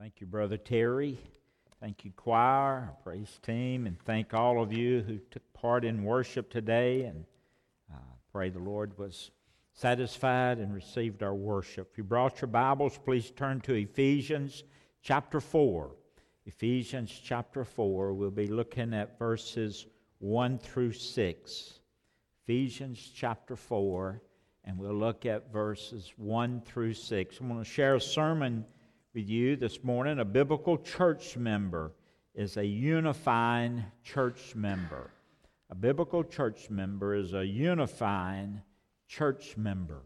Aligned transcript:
Thank 0.00 0.22
you, 0.22 0.26
Brother 0.26 0.56
Terry. 0.56 1.18
Thank 1.78 2.06
you, 2.06 2.12
choir, 2.16 2.94
praise 3.04 3.38
team, 3.42 3.86
and 3.86 4.00
thank 4.00 4.32
all 4.32 4.62
of 4.62 4.72
you 4.72 5.02
who 5.02 5.18
took 5.30 5.42
part 5.52 5.84
in 5.84 6.04
worship 6.04 6.48
today. 6.48 7.02
And 7.02 7.26
uh, 7.92 7.98
pray 8.32 8.48
the 8.48 8.60
Lord 8.60 8.96
was 8.96 9.30
satisfied 9.74 10.56
and 10.56 10.72
received 10.72 11.22
our 11.22 11.34
worship. 11.34 11.90
If 11.92 11.98
you 11.98 12.04
brought 12.04 12.40
your 12.40 12.48
Bibles, 12.48 12.98
please 13.04 13.30
turn 13.30 13.60
to 13.60 13.74
Ephesians 13.74 14.64
chapter 15.02 15.38
4. 15.38 15.90
Ephesians 16.46 17.20
chapter 17.22 17.62
4, 17.62 18.14
we'll 18.14 18.30
be 18.30 18.46
looking 18.46 18.94
at 18.94 19.18
verses 19.18 19.84
1 20.20 20.60
through 20.60 20.92
6. 20.92 21.80
Ephesians 22.44 23.12
chapter 23.14 23.54
4, 23.54 24.22
and 24.64 24.78
we'll 24.78 24.94
look 24.94 25.26
at 25.26 25.52
verses 25.52 26.14
1 26.16 26.62
through 26.62 26.94
6. 26.94 27.38
I'm 27.38 27.48
going 27.48 27.62
to 27.62 27.70
share 27.70 27.96
a 27.96 28.00
sermon 28.00 28.64
with 29.12 29.28
you 29.28 29.56
this 29.56 29.82
morning. 29.82 30.20
A 30.20 30.24
biblical 30.24 30.78
church 30.78 31.36
member 31.36 31.92
is 32.34 32.56
a 32.56 32.64
unifying 32.64 33.84
church 34.04 34.54
member. 34.54 35.10
A 35.68 35.74
biblical 35.74 36.22
church 36.22 36.70
member 36.70 37.16
is 37.16 37.34
a 37.34 37.44
unifying 37.44 38.62
church 39.08 39.56
member. 39.56 40.02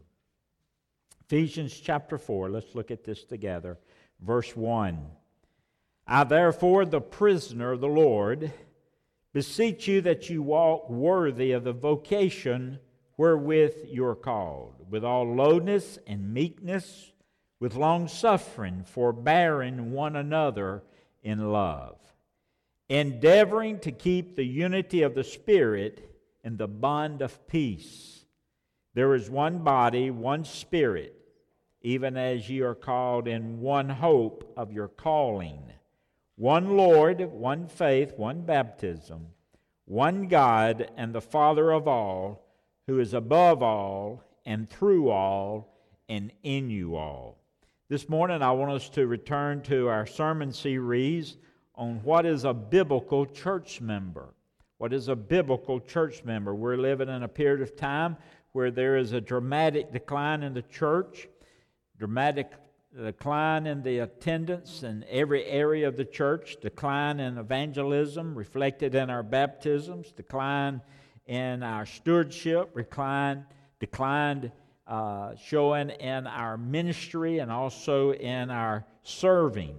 Ephesians 1.27 1.79
chapter 1.79 2.17
4, 2.17 2.51
let's 2.51 2.75
look 2.75 2.91
at 2.91 3.05
this 3.05 3.25
together. 3.25 3.79
Verse 4.21 4.57
1. 4.57 5.07
I, 6.07 6.25
therefore, 6.25 6.87
the 6.87 7.01
prisoner 7.01 7.73
of 7.73 7.81
the 7.81 7.89
Lord, 7.89 8.53
beseech 9.35 9.87
you 9.87 10.01
that 10.03 10.31
you 10.31 10.43
walk 10.43 10.89
worthy 10.89 11.53
of 11.53 11.65
the 11.65 11.73
vocation 11.73 12.79
wherewith 13.19 13.75
you 13.87 14.05
are 14.07 14.15
called, 14.15 14.87
with 14.89 15.05
all 15.05 15.35
lowness 15.35 15.99
and 16.07 16.33
meekness 16.33 17.13
with 17.61 17.75
long 17.75 18.09
suffering, 18.09 18.85
forbearing 18.85 19.93
one 19.93 20.17
another 20.17 20.83
in 21.23 21.53
love, 21.53 21.99
endeavoring 22.89 23.79
to 23.81 23.93
keep 23.93 24.37
the 24.37 24.45
unity 24.45 25.03
of 25.03 25.15
the 25.15 25.25
Spirit 25.25 26.11
in 26.43 26.57
the 26.57 26.69
bond 26.69 27.23
of 27.23 27.47
peace. 27.47 28.25
There 28.95 29.15
is 29.15 29.31
one 29.31 29.59
body, 29.61 30.11
one 30.11 30.45
Spirit, 30.45 31.15
even 31.81 32.17
as 32.17 32.49
ye 32.49 32.61
are 32.61 32.75
called 32.75 33.27
in 33.27 33.61
one 33.61 33.89
hope 33.89 34.53
of 34.57 34.73
your 34.73 34.89
calling, 34.89 35.63
one 36.37 36.77
Lord, 36.77 37.21
one 37.21 37.69
faith, 37.69 38.15
one 38.17 38.43
baptism, 38.43 39.29
one 39.85 40.29
God 40.29 40.91
and 40.97 41.15
the 41.15 41.21
Father 41.21 41.71
of 41.71 41.87
all, 41.87 42.45
who 42.87 42.99
is 43.01 43.15
above 43.15 43.63
all 43.63 44.23
and 44.45 44.69
through 44.69 45.11
all 45.11 45.79
and 46.09 46.33
in 46.43 46.71
you 46.71 46.97
all. 46.97 47.39
This 47.95 48.09
morning, 48.09 48.43
I 48.43 48.51
want 48.51 48.73
us 48.73 48.89
to 48.89 49.07
return 49.07 49.63
to 49.67 49.87
our 49.87 50.05
sermon 50.05 50.53
series 50.53 51.37
on 51.77 52.03
what 52.03 52.27
is 52.27 52.43
a 52.43 52.53
biblical 52.53 53.25
church 53.25 53.81
member. 53.81 54.35
What 54.79 54.93
is 54.93 55.07
a 55.07 55.15
biblical 55.15 55.79
church 55.79 56.25
member? 56.25 56.57
We're 56.57 56.77
living 56.77 57.09
in 57.09 57.23
a 57.23 57.29
period 57.29 57.63
of 57.63 57.77
time 57.77 58.17
where 58.51 58.73
there 58.73 58.97
is 58.97 59.13
a 59.13 59.21
dramatic 59.21 59.93
decline 59.93 60.43
in 60.43 60.55
the 60.55 60.63
church, 60.63 61.29
dramatic 61.97 62.51
decline 63.01 63.69
in 63.69 63.85
the 63.85 64.01
attendance 64.01 64.83
in 64.83 65.05
every 65.09 65.45
area 65.45 65.87
of 65.87 65.97
the 65.97 66.05
church, 66.05 66.57
decline 66.61 67.21
in 67.21 67.39
evangelism 67.39 68.35
reflected 68.35 68.97
in 68.97 69.09
our 69.09 69.23
baptisms, 69.23 70.11
decline 70.11 70.83
in 71.29 71.63
our 71.63 71.87
stewardship, 71.87 72.75
decline, 72.75 73.47
declined 73.79 74.51
uh, 74.87 75.35
showing 75.37 75.91
in 75.91 76.27
our 76.27 76.57
ministry 76.57 77.39
and 77.39 77.51
also 77.51 78.13
in 78.13 78.51
our 78.51 78.85
serving. 79.03 79.77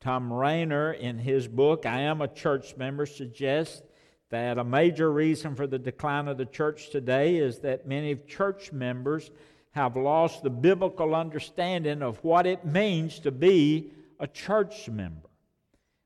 Tom 0.00 0.32
Rainer, 0.32 0.92
in 0.92 1.18
his 1.18 1.46
book, 1.46 1.86
I 1.86 2.00
Am 2.00 2.20
a 2.20 2.28
Church 2.28 2.76
Member, 2.76 3.06
suggests 3.06 3.82
that 4.30 4.58
a 4.58 4.64
major 4.64 5.12
reason 5.12 5.54
for 5.54 5.66
the 5.66 5.78
decline 5.78 6.28
of 6.28 6.38
the 6.38 6.46
church 6.46 6.90
today 6.90 7.36
is 7.36 7.58
that 7.58 7.86
many 7.86 8.14
church 8.14 8.72
members 8.72 9.30
have 9.72 9.96
lost 9.96 10.42
the 10.42 10.50
biblical 10.50 11.14
understanding 11.14 12.02
of 12.02 12.22
what 12.24 12.46
it 12.46 12.64
means 12.64 13.18
to 13.20 13.30
be 13.30 13.90
a 14.18 14.26
church 14.26 14.88
member. 14.88 15.28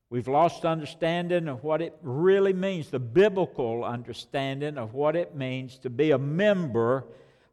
We've 0.09 0.27
lost 0.27 0.65
understanding 0.65 1.47
of 1.47 1.63
what 1.63 1.81
it 1.81 1.97
really 2.01 2.53
means, 2.53 2.89
the 2.89 2.99
biblical 2.99 3.83
understanding 3.83 4.77
of 4.77 4.93
what 4.93 5.15
it 5.15 5.35
means 5.35 5.77
to 5.79 5.89
be 5.89 6.11
a 6.11 6.17
member 6.17 7.05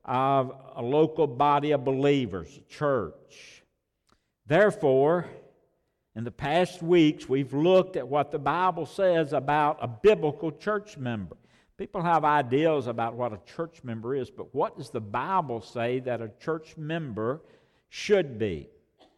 of 0.04 0.52
a 0.74 0.82
local 0.82 1.26
body 1.26 1.70
of 1.70 1.84
believers, 1.84 2.58
a 2.58 2.72
church. 2.72 3.62
Therefore, 4.46 5.26
in 6.14 6.24
the 6.24 6.30
past 6.30 6.82
weeks, 6.82 7.28
we've 7.28 7.54
looked 7.54 7.96
at 7.96 8.06
what 8.06 8.30
the 8.30 8.38
Bible 8.38 8.84
says 8.84 9.32
about 9.32 9.78
a 9.80 9.88
biblical 9.88 10.50
church 10.52 10.98
member. 10.98 11.36
People 11.78 12.02
have 12.02 12.24
ideas 12.24 12.86
about 12.86 13.14
what 13.14 13.32
a 13.32 13.40
church 13.46 13.82
member 13.82 14.14
is, 14.14 14.30
but 14.30 14.54
what 14.54 14.76
does 14.76 14.90
the 14.90 15.00
Bible 15.00 15.60
say 15.60 16.00
that 16.00 16.20
a 16.20 16.30
church 16.38 16.76
member 16.76 17.40
should 17.88 18.38
be? 18.38 18.68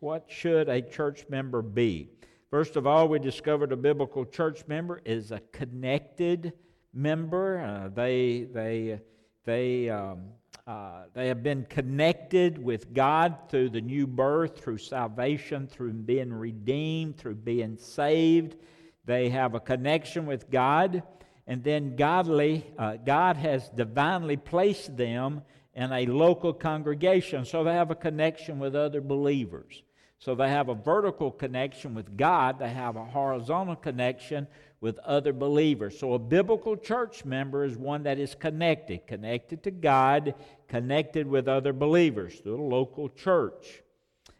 What 0.00 0.26
should 0.28 0.68
a 0.68 0.80
church 0.80 1.26
member 1.28 1.62
be? 1.62 2.10
First 2.50 2.76
of 2.76 2.86
all, 2.86 3.08
we 3.08 3.18
discovered 3.18 3.72
a 3.72 3.76
biblical 3.76 4.24
church 4.24 4.66
member 4.68 5.00
is 5.04 5.32
a 5.32 5.40
connected 5.50 6.52
member. 6.92 7.58
Uh, 7.58 7.88
they, 7.88 8.46
they, 8.52 9.00
they 9.44 9.90
um, 9.90 10.28
uh, 10.66 11.02
they 11.12 11.28
have 11.28 11.42
been 11.42 11.66
connected 11.66 12.56
with 12.56 12.94
God 12.94 13.36
through 13.50 13.68
the 13.68 13.82
new 13.82 14.06
birth, 14.06 14.58
through 14.58 14.78
salvation, 14.78 15.66
through 15.66 15.92
being 15.92 16.32
redeemed, 16.32 17.18
through 17.18 17.34
being 17.34 17.76
saved. 17.76 18.56
They 19.04 19.28
have 19.28 19.54
a 19.54 19.60
connection 19.60 20.24
with 20.24 20.50
God, 20.50 21.02
and 21.46 21.62
then 21.62 21.96
godly, 21.96 22.64
uh, 22.78 22.96
God 22.96 23.36
has 23.36 23.68
divinely 23.68 24.38
placed 24.38 24.96
them 24.96 25.42
in 25.74 25.92
a 25.92 26.06
local 26.06 26.54
congregation, 26.54 27.44
so 27.44 27.62
they 27.62 27.74
have 27.74 27.90
a 27.90 27.96
connection 27.96 28.58
with 28.58 28.74
other 28.74 29.02
believers. 29.02 29.82
So 30.18 30.34
they 30.34 30.48
have 30.48 30.70
a 30.70 30.74
vertical 30.74 31.30
connection 31.30 31.94
with 31.94 32.16
God, 32.16 32.58
they 32.58 32.70
have 32.70 32.96
a 32.96 33.04
horizontal 33.04 33.76
connection 33.76 34.46
with 34.84 34.98
other 34.98 35.32
believers. 35.32 35.98
So 35.98 36.12
a 36.12 36.18
biblical 36.18 36.76
church 36.76 37.24
member 37.24 37.64
is 37.64 37.74
one 37.74 38.02
that 38.02 38.18
is 38.18 38.34
connected, 38.34 39.06
connected 39.06 39.62
to 39.62 39.70
God, 39.70 40.34
connected 40.68 41.26
with 41.26 41.48
other 41.48 41.72
believers 41.72 42.38
through 42.38 42.60
a 42.60 42.68
local 42.68 43.08
church. 43.08 43.82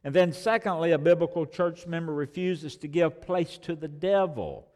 And 0.04 0.14
then, 0.14 0.34
secondly, 0.34 0.92
a 0.92 0.98
biblical 0.98 1.46
church 1.46 1.86
member 1.86 2.12
refuses 2.12 2.76
to 2.76 2.88
give 2.88 3.22
place 3.22 3.56
to 3.62 3.74
the 3.74 3.88
devil. 3.88 4.68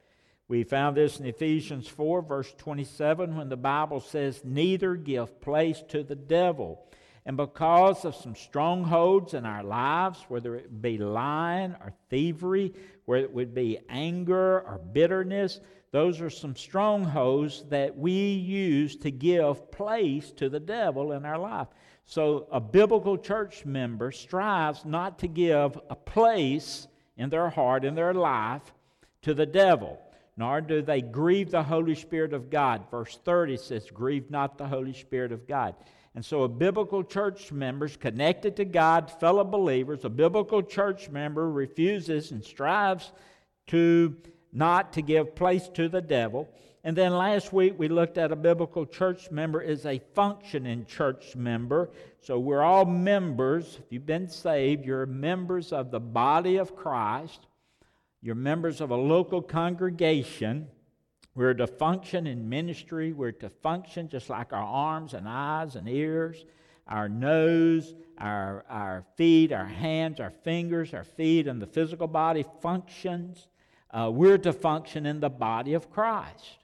We 0.48 0.64
found 0.64 0.96
this 0.96 1.20
in 1.20 1.26
Ephesians 1.26 1.86
4, 1.86 2.22
verse 2.22 2.50
27, 2.56 3.36
when 3.36 3.50
the 3.50 3.58
Bible 3.58 4.00
says, 4.00 4.40
Neither 4.42 4.96
give 4.96 5.38
place 5.42 5.84
to 5.88 6.02
the 6.02 6.16
devil. 6.16 6.82
And 7.28 7.36
because 7.36 8.06
of 8.06 8.16
some 8.16 8.34
strongholds 8.34 9.34
in 9.34 9.44
our 9.44 9.62
lives, 9.62 10.24
whether 10.28 10.56
it 10.56 10.80
be 10.80 10.96
lying 10.96 11.72
or 11.72 11.92
thievery, 12.08 12.72
whether 13.04 13.22
it 13.22 13.34
would 13.34 13.54
be 13.54 13.78
anger 13.90 14.62
or 14.62 14.80
bitterness, 14.94 15.60
those 15.90 16.22
are 16.22 16.30
some 16.30 16.56
strongholds 16.56 17.64
that 17.68 17.94
we 17.98 18.12
use 18.12 18.96
to 18.96 19.10
give 19.10 19.70
place 19.70 20.30
to 20.32 20.48
the 20.48 20.58
devil 20.58 21.12
in 21.12 21.26
our 21.26 21.38
life. 21.38 21.68
So 22.06 22.48
a 22.50 22.60
biblical 22.60 23.18
church 23.18 23.66
member 23.66 24.10
strives 24.10 24.86
not 24.86 25.18
to 25.18 25.28
give 25.28 25.78
a 25.90 25.96
place 25.96 26.88
in 27.18 27.28
their 27.28 27.50
heart, 27.50 27.84
in 27.84 27.94
their 27.94 28.14
life, 28.14 28.72
to 29.20 29.34
the 29.34 29.44
devil, 29.44 30.00
nor 30.38 30.62
do 30.62 30.80
they 30.80 31.02
grieve 31.02 31.50
the 31.50 31.62
Holy 31.62 31.94
Spirit 31.94 32.32
of 32.32 32.48
God. 32.48 32.90
Verse 32.90 33.18
30 33.22 33.58
says, 33.58 33.90
Grieve 33.92 34.30
not 34.30 34.56
the 34.56 34.66
Holy 34.66 34.94
Spirit 34.94 35.30
of 35.30 35.46
God. 35.46 35.74
And 36.18 36.24
so, 36.24 36.42
a 36.42 36.48
biblical 36.48 37.04
church 37.04 37.52
member 37.52 37.86
is 37.86 37.96
connected 37.96 38.56
to 38.56 38.64
God, 38.64 39.08
fellow 39.08 39.44
believers, 39.44 40.04
a 40.04 40.08
biblical 40.08 40.64
church 40.64 41.08
member 41.10 41.48
refuses 41.48 42.32
and 42.32 42.44
strives 42.44 43.12
to 43.68 44.16
not 44.52 44.92
to 44.94 45.00
give 45.00 45.36
place 45.36 45.68
to 45.74 45.88
the 45.88 46.00
devil. 46.02 46.48
And 46.82 46.96
then 46.96 47.16
last 47.16 47.52
week 47.52 47.74
we 47.78 47.86
looked 47.86 48.18
at 48.18 48.32
a 48.32 48.34
biblical 48.34 48.84
church 48.84 49.30
member 49.30 49.62
is 49.62 49.86
a 49.86 50.00
functioning 50.16 50.86
church 50.86 51.36
member. 51.36 51.88
So 52.20 52.40
we're 52.40 52.64
all 52.64 52.84
members. 52.84 53.78
If 53.78 53.84
you've 53.92 54.04
been 54.04 54.28
saved, 54.28 54.84
you're 54.84 55.06
members 55.06 55.72
of 55.72 55.92
the 55.92 56.00
body 56.00 56.56
of 56.56 56.74
Christ. 56.74 57.46
You're 58.22 58.34
members 58.34 58.80
of 58.80 58.90
a 58.90 58.96
local 58.96 59.40
congregation. 59.40 60.66
We're 61.38 61.54
to 61.54 61.68
function 61.68 62.26
in 62.26 62.48
ministry. 62.48 63.12
We're 63.12 63.30
to 63.30 63.48
function 63.48 64.08
just 64.08 64.28
like 64.28 64.52
our 64.52 64.60
arms 64.60 65.14
and 65.14 65.28
eyes 65.28 65.76
and 65.76 65.88
ears, 65.88 66.44
our 66.88 67.08
nose, 67.08 67.94
our, 68.18 68.64
our 68.68 69.04
feet, 69.14 69.52
our 69.52 69.64
hands, 69.64 70.18
our 70.18 70.32
fingers, 70.32 70.92
our 70.92 71.04
feet, 71.04 71.46
and 71.46 71.62
the 71.62 71.66
physical 71.68 72.08
body 72.08 72.44
functions. 72.60 73.46
Uh, 73.92 74.10
we're 74.12 74.38
to 74.38 74.52
function 74.52 75.06
in 75.06 75.20
the 75.20 75.30
body 75.30 75.74
of 75.74 75.92
Christ. 75.92 76.58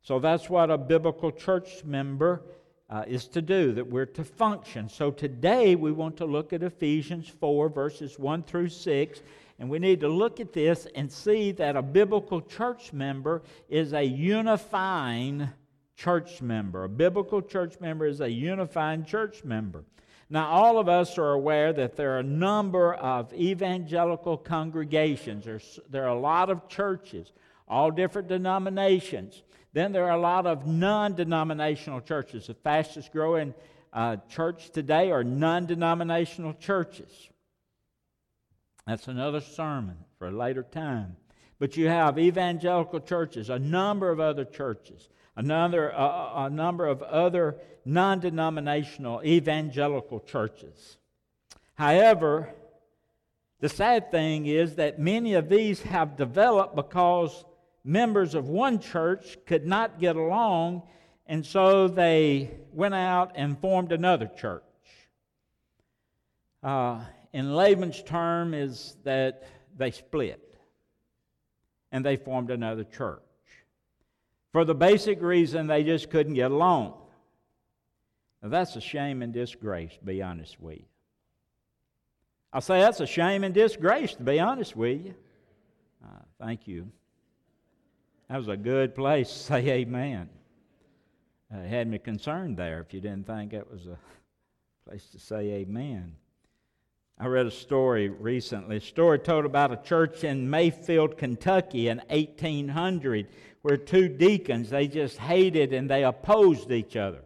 So 0.00 0.18
that's 0.18 0.48
what 0.48 0.70
a 0.70 0.78
biblical 0.78 1.30
church 1.30 1.84
member 1.84 2.40
uh, 2.88 3.04
is 3.06 3.28
to 3.28 3.42
do, 3.42 3.74
that 3.74 3.86
we're 3.86 4.06
to 4.06 4.24
function. 4.24 4.88
So 4.88 5.10
today 5.10 5.74
we 5.74 5.92
want 5.92 6.16
to 6.16 6.24
look 6.24 6.54
at 6.54 6.62
Ephesians 6.62 7.28
4, 7.28 7.68
verses 7.68 8.18
1 8.18 8.44
through 8.44 8.70
6, 8.70 9.20
And 9.58 9.70
we 9.70 9.78
need 9.78 10.00
to 10.00 10.08
look 10.08 10.38
at 10.38 10.52
this 10.52 10.86
and 10.94 11.10
see 11.10 11.52
that 11.52 11.76
a 11.76 11.82
biblical 11.82 12.42
church 12.42 12.92
member 12.92 13.42
is 13.68 13.94
a 13.94 14.02
unifying 14.02 15.48
church 15.96 16.42
member. 16.42 16.84
A 16.84 16.88
biblical 16.88 17.40
church 17.40 17.80
member 17.80 18.06
is 18.06 18.20
a 18.20 18.30
unifying 18.30 19.04
church 19.04 19.44
member. 19.44 19.84
Now, 20.28 20.48
all 20.48 20.78
of 20.78 20.88
us 20.88 21.18
are 21.18 21.32
aware 21.32 21.72
that 21.72 21.96
there 21.96 22.16
are 22.16 22.18
a 22.18 22.24
number 22.24 22.94
of 22.94 23.32
evangelical 23.32 24.36
congregations. 24.36 25.44
There's, 25.44 25.78
there 25.88 26.04
are 26.04 26.16
a 26.16 26.18
lot 26.18 26.50
of 26.50 26.68
churches, 26.68 27.32
all 27.68 27.90
different 27.90 28.28
denominations. 28.28 29.42
Then 29.72 29.92
there 29.92 30.06
are 30.06 30.16
a 30.16 30.20
lot 30.20 30.46
of 30.46 30.66
non 30.66 31.14
denominational 31.14 32.00
churches. 32.00 32.48
The 32.48 32.54
fastest 32.54 33.12
growing 33.12 33.54
uh, 33.92 34.16
church 34.28 34.70
today 34.70 35.12
are 35.12 35.22
non 35.22 35.66
denominational 35.66 36.54
churches. 36.54 37.30
That's 38.86 39.08
another 39.08 39.40
sermon 39.40 39.96
for 40.18 40.28
a 40.28 40.32
later 40.32 40.62
time. 40.62 41.16
But 41.58 41.76
you 41.76 41.88
have 41.88 42.18
evangelical 42.18 43.00
churches, 43.00 43.50
a 43.50 43.58
number 43.58 44.10
of 44.10 44.20
other 44.20 44.44
churches, 44.44 45.08
another, 45.34 45.92
uh, 45.94 46.46
a 46.46 46.50
number 46.50 46.86
of 46.86 47.02
other 47.02 47.56
non 47.84 48.20
denominational 48.20 49.22
evangelical 49.24 50.20
churches. 50.20 50.98
However, 51.74 52.54
the 53.60 53.68
sad 53.68 54.10
thing 54.10 54.46
is 54.46 54.76
that 54.76 54.98
many 54.98 55.34
of 55.34 55.48
these 55.48 55.82
have 55.82 56.16
developed 56.16 56.76
because 56.76 57.44
members 57.84 58.34
of 58.34 58.48
one 58.48 58.78
church 58.80 59.38
could 59.46 59.66
not 59.66 59.98
get 59.98 60.16
along, 60.16 60.82
and 61.26 61.44
so 61.44 61.88
they 61.88 62.50
went 62.72 62.94
out 62.94 63.32
and 63.34 63.58
formed 63.58 63.92
another 63.92 64.30
church. 64.36 64.62
Uh, 66.62 67.00
in 67.32 67.54
layman's 67.54 68.02
term, 68.02 68.54
is 68.54 68.96
that 69.04 69.44
they 69.76 69.90
split 69.90 70.54
and 71.92 72.04
they 72.04 72.16
formed 72.16 72.50
another 72.50 72.84
church 72.84 73.20
for 74.52 74.64
the 74.64 74.74
basic 74.74 75.20
reason 75.20 75.66
they 75.66 75.82
just 75.82 76.08
couldn't 76.08 76.34
get 76.34 76.50
along. 76.50 76.94
Now, 78.42 78.48
that's 78.48 78.74
a 78.76 78.80
shame 78.80 79.20
and 79.22 79.32
disgrace, 79.32 79.96
to 79.98 80.04
be 80.04 80.22
honest 80.22 80.58
with 80.60 80.78
you. 80.78 80.84
I 82.52 82.60
say 82.60 82.80
that's 82.80 83.00
a 83.00 83.06
shame 83.06 83.44
and 83.44 83.52
disgrace, 83.52 84.14
to 84.14 84.22
be 84.22 84.40
honest 84.40 84.74
with 84.74 85.04
you. 85.04 85.14
Uh, 86.02 86.22
thank 86.40 86.66
you. 86.66 86.90
That 88.30 88.38
was 88.38 88.48
a 88.48 88.56
good 88.56 88.94
place 88.94 89.28
to 89.30 89.38
say 89.38 89.68
amen. 89.68 90.30
Uh, 91.54 91.62
had 91.62 91.86
me 91.86 91.98
concerned 91.98 92.56
there 92.56 92.80
if 92.80 92.94
you 92.94 93.00
didn't 93.00 93.26
think 93.26 93.52
that 93.52 93.70
was 93.70 93.86
a 93.86 93.98
place 94.88 95.06
to 95.10 95.18
say 95.18 95.50
amen. 95.52 96.14
I 97.18 97.26
read 97.26 97.46
a 97.46 97.50
story 97.50 98.08
recently, 98.10 98.76
a 98.76 98.80
story 98.80 99.18
told 99.18 99.46
about 99.46 99.72
a 99.72 99.76
church 99.78 100.22
in 100.22 100.50
Mayfield, 100.50 101.16
Kentucky 101.16 101.88
in 101.88 101.98
1800 102.08 103.26
where 103.66 103.76
two 103.76 104.08
deacons, 104.08 104.70
they 104.70 104.86
just 104.86 105.18
hated 105.18 105.72
and 105.72 105.90
they 105.90 106.04
opposed 106.04 106.70
each 106.70 106.94
other. 106.94 107.22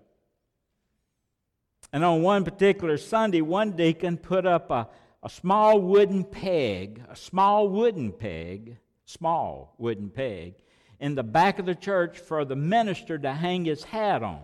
And 1.92 2.02
on 2.02 2.22
one 2.22 2.44
particular 2.44 2.96
Sunday, 2.96 3.42
one 3.42 3.72
deacon 3.72 4.16
put 4.16 4.46
up 4.46 4.70
a, 4.70 4.88
a 5.22 5.28
small 5.28 5.78
wooden 5.78 6.24
peg, 6.24 7.02
a 7.10 7.14
small 7.14 7.68
wooden 7.68 8.10
peg, 8.10 8.78
small 9.04 9.74
wooden 9.76 10.08
peg, 10.08 10.54
in 10.98 11.14
the 11.14 11.22
back 11.22 11.58
of 11.58 11.66
the 11.66 11.74
church 11.74 12.18
for 12.18 12.46
the 12.46 12.56
minister 12.56 13.18
to 13.18 13.32
hang 13.34 13.66
his 13.66 13.84
hat 13.84 14.22
on. 14.22 14.40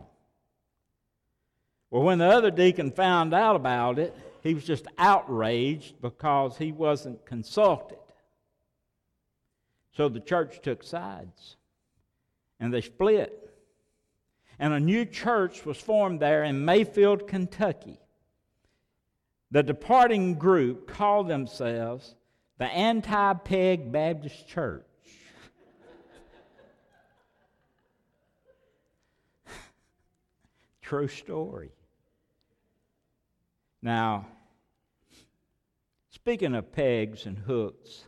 Well, 1.91 2.03
when 2.03 2.19
the 2.19 2.27
other 2.27 2.51
deacon 2.51 2.91
found 2.91 3.33
out 3.33 3.57
about 3.57 3.99
it, 3.99 4.15
he 4.47 4.55
was 4.55 4.65
just 4.65 4.87
outraged 4.97 6.01
because 6.01 6.57
he 6.57 6.71
wasn't 6.71 7.27
consulted. 7.27 7.99
So 9.97 10.09
the 10.09 10.21
church 10.21 10.61
took 10.63 10.85
sides 10.85 11.57
and 12.61 12.73
they 12.73 12.81
split. 12.81 13.43
And 14.59 14.73
a 14.73 14.79
new 14.79 15.05
church 15.05 15.67
was 15.67 15.79
formed 15.79 16.21
there 16.21 16.45
in 16.45 16.65
Mayfield, 16.65 17.27
Kentucky. 17.27 17.99
The 19.51 19.65
departing 19.65 20.35
group 20.35 20.87
called 20.87 21.27
themselves 21.29 22.15
the 22.59 22.67
Anti 22.67 23.33
Peg 23.35 23.91
Baptist 23.91 24.47
Church. 24.49 24.87
True 30.83 31.09
story. 31.09 31.73
Now, 33.83 34.27
speaking 36.27 36.57
of 36.57 36.73
pegs 36.73 37.27
and 37.27 37.39
hooks, 37.39 38.07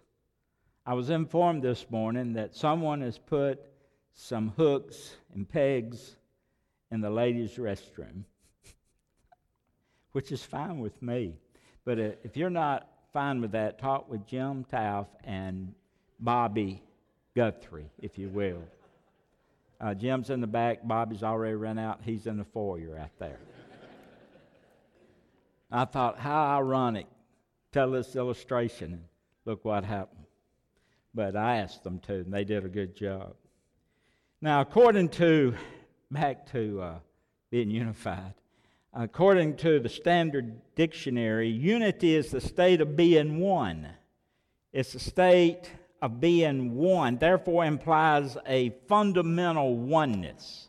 I 0.85 0.93
was 0.95 1.09
informed 1.09 1.63
this 1.63 1.87
morning 1.89 2.33
that 2.33 2.53
someone 2.53 3.01
has 3.03 3.17
put 3.17 3.61
some 4.13 4.53
hooks 4.57 5.15
and 5.33 5.49
pegs 5.49 6.17
in 6.91 7.01
the 7.01 7.11
ladies' 7.11 7.55
restroom, 7.59 8.25
which 10.15 10.33
is 10.33 10.43
fine 10.43 10.81
with 10.81 11.01
me. 11.01 11.37
But 11.85 12.01
uh, 12.01 12.11
if 12.25 12.37
you're 12.37 12.51
not 12.51 12.89
fine 13.13 13.41
with 13.41 13.53
that, 13.53 13.79
talk 13.79 14.11
with 14.11 14.27
Jim 14.27 14.65
Taff 14.65 15.07
and 15.23 15.73
Bobby 16.19 16.83
Guthrie, 17.37 17.93
if 18.01 18.19
you 18.19 18.31
will. 18.31 18.65
Uh, 19.81 19.95
Jim's 19.95 20.31
in 20.31 20.41
the 20.41 20.49
back. 20.49 20.81
Bobby's 20.83 21.23
already 21.23 21.55
run 21.55 21.79
out. 21.79 22.01
He's 22.03 22.27
in 22.27 22.37
the 22.37 22.45
foyer 22.45 22.99
out 22.99 23.17
there. 23.21 23.39
I 25.71 25.85
thought, 25.85 26.19
how 26.19 26.59
ironic. 26.59 27.07
Tell 27.73 27.91
this 27.91 28.17
illustration, 28.17 28.93
and 28.93 29.05
look 29.45 29.65
what 29.65 29.85
happened. 29.85 30.25
But 31.15 31.37
I 31.37 31.59
asked 31.59 31.85
them 31.85 32.01
to, 32.01 32.15
and 32.15 32.33
they 32.33 32.45
did 32.45 32.65
a 32.65 32.69
good 32.69 32.97
job. 32.97 33.35
Now, 34.41 34.61
according 34.61 35.11
to, 35.11 35.55
back 36.11 36.51
to 36.53 36.81
uh, 36.81 36.99
being 37.51 37.71
unified, 37.71 38.35
according 38.95 39.57
to 39.59 39.81
the 39.81 39.89
Standard 39.89 40.61
Dictionary, 40.77 41.49
unity 41.49 42.15
is 42.15 42.31
the 42.31 42.41
state 42.41 42.81
of 42.81 42.97
being 42.97 43.39
one. 43.39 43.89
It's 44.73 44.93
the 44.93 45.01
state 45.01 45.71
of 46.01 46.21
being 46.21 46.75
one, 46.77 47.19
therefore 47.19 47.65
implies 47.65 48.37
a 48.47 48.71
fundamental 48.87 49.77
oneness. 49.77 50.69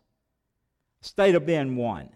State 1.01 1.35
of 1.35 1.45
being 1.45 1.75
one. 1.75 2.09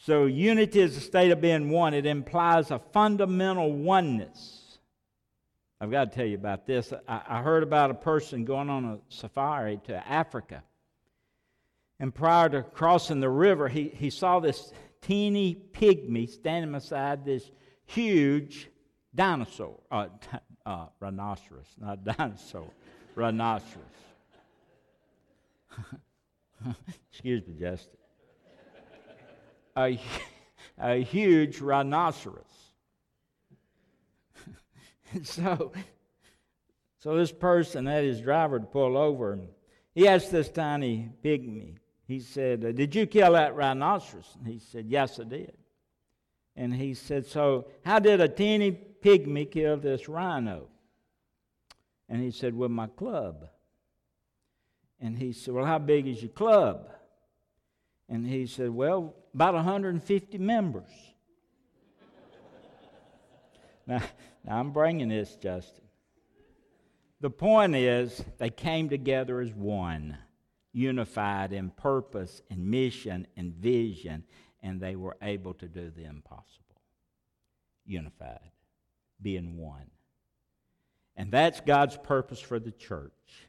So, 0.00 0.26
unity 0.26 0.80
is 0.80 0.96
a 0.96 1.00
state 1.00 1.32
of 1.32 1.40
being 1.40 1.70
one. 1.70 1.92
It 1.92 2.06
implies 2.06 2.70
a 2.70 2.78
fundamental 2.78 3.72
oneness. 3.72 4.78
I've 5.80 5.90
got 5.90 6.12
to 6.12 6.16
tell 6.16 6.26
you 6.26 6.36
about 6.36 6.66
this. 6.66 6.92
I, 7.08 7.20
I 7.28 7.42
heard 7.42 7.64
about 7.64 7.90
a 7.90 7.94
person 7.94 8.44
going 8.44 8.70
on 8.70 8.84
a 8.84 8.98
safari 9.08 9.80
to 9.84 10.08
Africa. 10.08 10.62
And 11.98 12.14
prior 12.14 12.48
to 12.48 12.62
crossing 12.62 13.18
the 13.18 13.28
river, 13.28 13.68
he, 13.68 13.88
he 13.88 14.10
saw 14.10 14.38
this 14.38 14.72
teeny 15.02 15.60
pygmy 15.72 16.28
standing 16.28 16.72
beside 16.72 17.24
this 17.24 17.50
huge 17.86 18.68
dinosaur, 19.14 19.80
uh, 19.90 20.06
uh, 20.66 20.86
rhinoceros, 21.00 21.66
not 21.76 22.04
dinosaur, 22.16 22.70
rhinoceros. 23.16 23.84
Excuse 27.10 27.46
me, 27.48 27.54
Justin. 27.58 27.97
A, 29.78 30.00
a 30.78 31.04
huge 31.04 31.60
rhinoceros. 31.60 32.44
so, 35.22 35.72
so 36.98 37.16
this 37.16 37.30
person 37.30 37.86
had 37.86 38.02
his 38.02 38.20
driver 38.20 38.58
to 38.58 38.66
pull 38.66 38.96
over, 38.96 39.34
and 39.34 39.48
he 39.94 40.08
asked 40.08 40.32
this 40.32 40.48
tiny 40.50 41.10
pygmy, 41.24 41.76
he 42.08 42.20
said, 42.20 42.64
uh, 42.64 42.72
Did 42.72 42.94
you 42.94 43.06
kill 43.06 43.34
that 43.34 43.54
rhinoceros? 43.54 44.36
And 44.38 44.48
he 44.52 44.58
said, 44.58 44.86
Yes, 44.88 45.20
I 45.20 45.24
did. 45.24 45.56
And 46.56 46.74
he 46.74 46.94
said, 46.94 47.26
So, 47.26 47.68
how 47.84 48.00
did 48.00 48.20
a 48.20 48.28
teeny 48.28 48.72
pygmy 48.72 49.48
kill 49.48 49.76
this 49.76 50.08
rhino? 50.08 50.66
And 52.08 52.20
he 52.22 52.30
said, 52.32 52.54
With 52.54 52.70
my 52.70 52.88
club. 52.88 53.48
And 55.00 55.16
he 55.16 55.32
said, 55.32 55.54
Well, 55.54 55.66
how 55.66 55.78
big 55.78 56.08
is 56.08 56.22
your 56.22 56.32
club? 56.32 56.90
And 58.08 58.26
he 58.26 58.46
said, 58.46 58.70
Well, 58.70 59.14
about 59.34 59.54
150 59.54 60.38
members. 60.38 60.90
now, 63.86 64.02
now, 64.44 64.58
I'm 64.58 64.72
bringing 64.72 65.08
this, 65.08 65.36
Justin. 65.36 65.84
The 67.20 67.30
point 67.30 67.74
is, 67.74 68.24
they 68.38 68.50
came 68.50 68.88
together 68.88 69.40
as 69.40 69.52
one, 69.52 70.16
unified 70.72 71.52
in 71.52 71.70
purpose 71.70 72.40
and 72.48 72.70
mission 72.70 73.26
and 73.36 73.52
vision, 73.52 74.24
and 74.62 74.80
they 74.80 74.96
were 74.96 75.16
able 75.20 75.54
to 75.54 75.66
do 75.66 75.90
the 75.90 76.04
impossible. 76.04 76.64
Unified, 77.84 78.52
being 79.20 79.56
one. 79.56 79.90
And 81.16 81.32
that's 81.32 81.60
God's 81.60 81.96
purpose 81.96 82.40
for 82.40 82.60
the 82.60 82.70
church. 82.70 83.48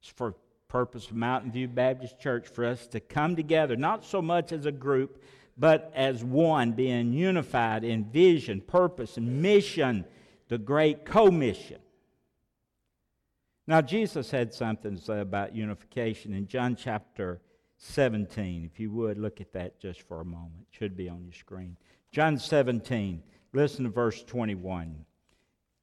It's 0.00 0.10
for 0.10 0.36
purpose 0.68 1.06
of 1.06 1.16
Mountain 1.16 1.52
View 1.52 1.66
Baptist 1.66 2.20
Church 2.20 2.46
for 2.46 2.64
us 2.64 2.86
to 2.88 3.00
come 3.00 3.34
together, 3.34 3.74
not 3.74 4.04
so 4.04 4.20
much 4.20 4.52
as 4.52 4.66
a 4.66 4.72
group, 4.72 5.22
but 5.56 5.90
as 5.94 6.22
one, 6.22 6.72
being 6.72 7.12
unified 7.12 7.84
in 7.84 8.04
vision, 8.04 8.60
purpose, 8.60 9.16
and 9.16 9.42
mission 9.42 10.04
the 10.48 10.58
Great 10.58 11.04
Commission. 11.04 11.78
Now, 13.66 13.82
Jesus 13.82 14.30
had 14.30 14.54
something 14.54 14.96
to 14.96 15.02
say 15.02 15.20
about 15.20 15.54
unification 15.54 16.32
in 16.32 16.46
John 16.46 16.76
chapter 16.76 17.40
17. 17.78 18.64
If 18.64 18.80
you 18.80 18.90
would, 18.92 19.18
look 19.18 19.40
at 19.40 19.52
that 19.52 19.80
just 19.80 20.02
for 20.02 20.20
a 20.20 20.24
moment. 20.24 20.66
It 20.70 20.76
should 20.76 20.96
be 20.96 21.08
on 21.08 21.24
your 21.24 21.34
screen. 21.34 21.76
John 22.12 22.38
17, 22.38 23.22
listen 23.52 23.84
to 23.84 23.90
verse 23.90 24.22
21. 24.22 25.04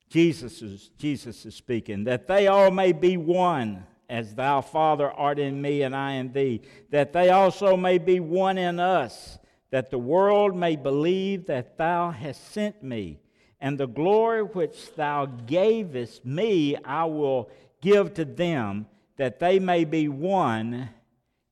Jesus 0.10 0.62
is, 0.62 0.90
Jesus 0.98 1.46
is 1.46 1.56
speaking, 1.56 2.04
that 2.06 2.28
they 2.28 2.48
all 2.48 2.72
may 2.72 2.92
be 2.92 3.18
one, 3.18 3.86
as 4.10 4.36
thou, 4.36 4.62
Father, 4.62 5.12
art 5.12 5.40
in 5.40 5.62
me 5.62 5.82
and 5.82 5.96
I 5.96 6.14
in 6.14 6.32
thee, 6.32 6.62
that 6.90 7.14
they 7.14 7.30
also 7.30 7.76
may 7.76 7.98
be 7.98 8.20
one 8.20 8.58
in 8.58 8.80
us, 8.80 9.38
that 9.72 9.90
the 9.90 10.00
world 10.00 10.56
may 10.56 10.76
believe 10.76 11.48
that 11.48 11.78
thou 11.78 12.12
hast 12.12 12.52
sent 12.52 12.84
me. 12.84 13.20
And 13.60 13.78
the 13.78 13.88
glory 13.88 14.44
which 14.44 14.94
thou 14.96 15.26
gavest 15.26 16.26
me, 16.26 16.76
I 16.84 17.06
will 17.06 17.50
give 17.82 18.14
to 18.16 18.26
them, 18.26 18.86
that 19.18 19.40
they 19.40 19.60
may 19.60 19.86
be 19.86 20.08
one, 20.08 20.90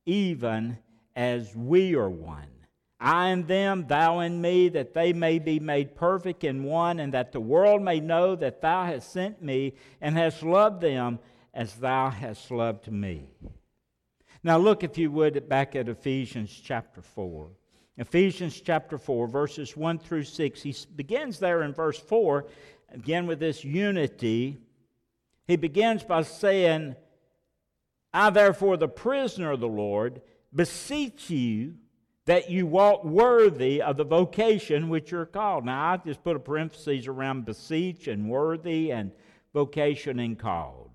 even 0.05 0.77
as 1.15 1.55
we 1.55 1.95
are 1.95 2.09
one. 2.09 2.47
I 2.99 3.29
and 3.29 3.47
them, 3.47 3.85
thou 3.87 4.19
and 4.19 4.41
me, 4.41 4.69
that 4.69 4.93
they 4.93 5.11
may 5.11 5.39
be 5.39 5.59
made 5.59 5.95
perfect 5.95 6.43
in 6.43 6.63
one, 6.63 6.99
and 6.99 7.13
that 7.13 7.33
the 7.33 7.39
world 7.41 7.81
may 7.81 7.99
know 7.99 8.35
that 8.35 8.61
thou 8.61 8.85
hast 8.85 9.11
sent 9.11 9.41
me 9.41 9.73
and 9.99 10.15
hast 10.15 10.41
loved 10.43 10.79
them 10.79 11.19
as 11.53 11.75
thou 11.75 12.09
hast 12.09 12.51
loved 12.51 12.91
me. 12.91 13.29
Now, 14.43 14.57
look, 14.57 14.83
if 14.83 14.97
you 14.97 15.11
would, 15.11 15.47
back 15.47 15.75
at 15.75 15.87
Ephesians 15.87 16.51
chapter 16.51 17.01
4. 17.01 17.49
Ephesians 17.97 18.59
chapter 18.59 18.97
4, 18.97 19.27
verses 19.27 19.77
1 19.77 19.99
through 19.99 20.23
6. 20.23 20.61
He 20.61 20.75
begins 20.95 21.39
there 21.39 21.61
in 21.61 21.73
verse 21.73 21.99
4, 21.99 22.45
again 22.91 23.27
with 23.27 23.39
this 23.39 23.63
unity. 23.63 24.57
He 25.47 25.55
begins 25.55 26.03
by 26.03 26.23
saying, 26.23 26.95
I, 28.13 28.31
therefore, 28.31 28.77
the 28.77 28.87
prisoner 28.87 29.51
of 29.51 29.59
the 29.59 29.67
Lord, 29.67 30.21
beseech 30.53 31.29
you 31.29 31.75
that 32.25 32.49
you 32.49 32.65
walk 32.65 33.03
worthy 33.03 33.81
of 33.81 33.97
the 33.97 34.05
vocation 34.05 34.89
which 34.89 35.11
you're 35.11 35.25
called. 35.25 35.65
Now, 35.65 35.91
I 35.91 35.97
just 35.97 36.23
put 36.23 36.35
a 36.35 36.39
parenthesis 36.39 37.07
around 37.07 37.45
beseech 37.45 38.07
and 38.07 38.29
worthy 38.29 38.91
and 38.91 39.11
vocation 39.53 40.19
and 40.19 40.37
called. 40.39 40.92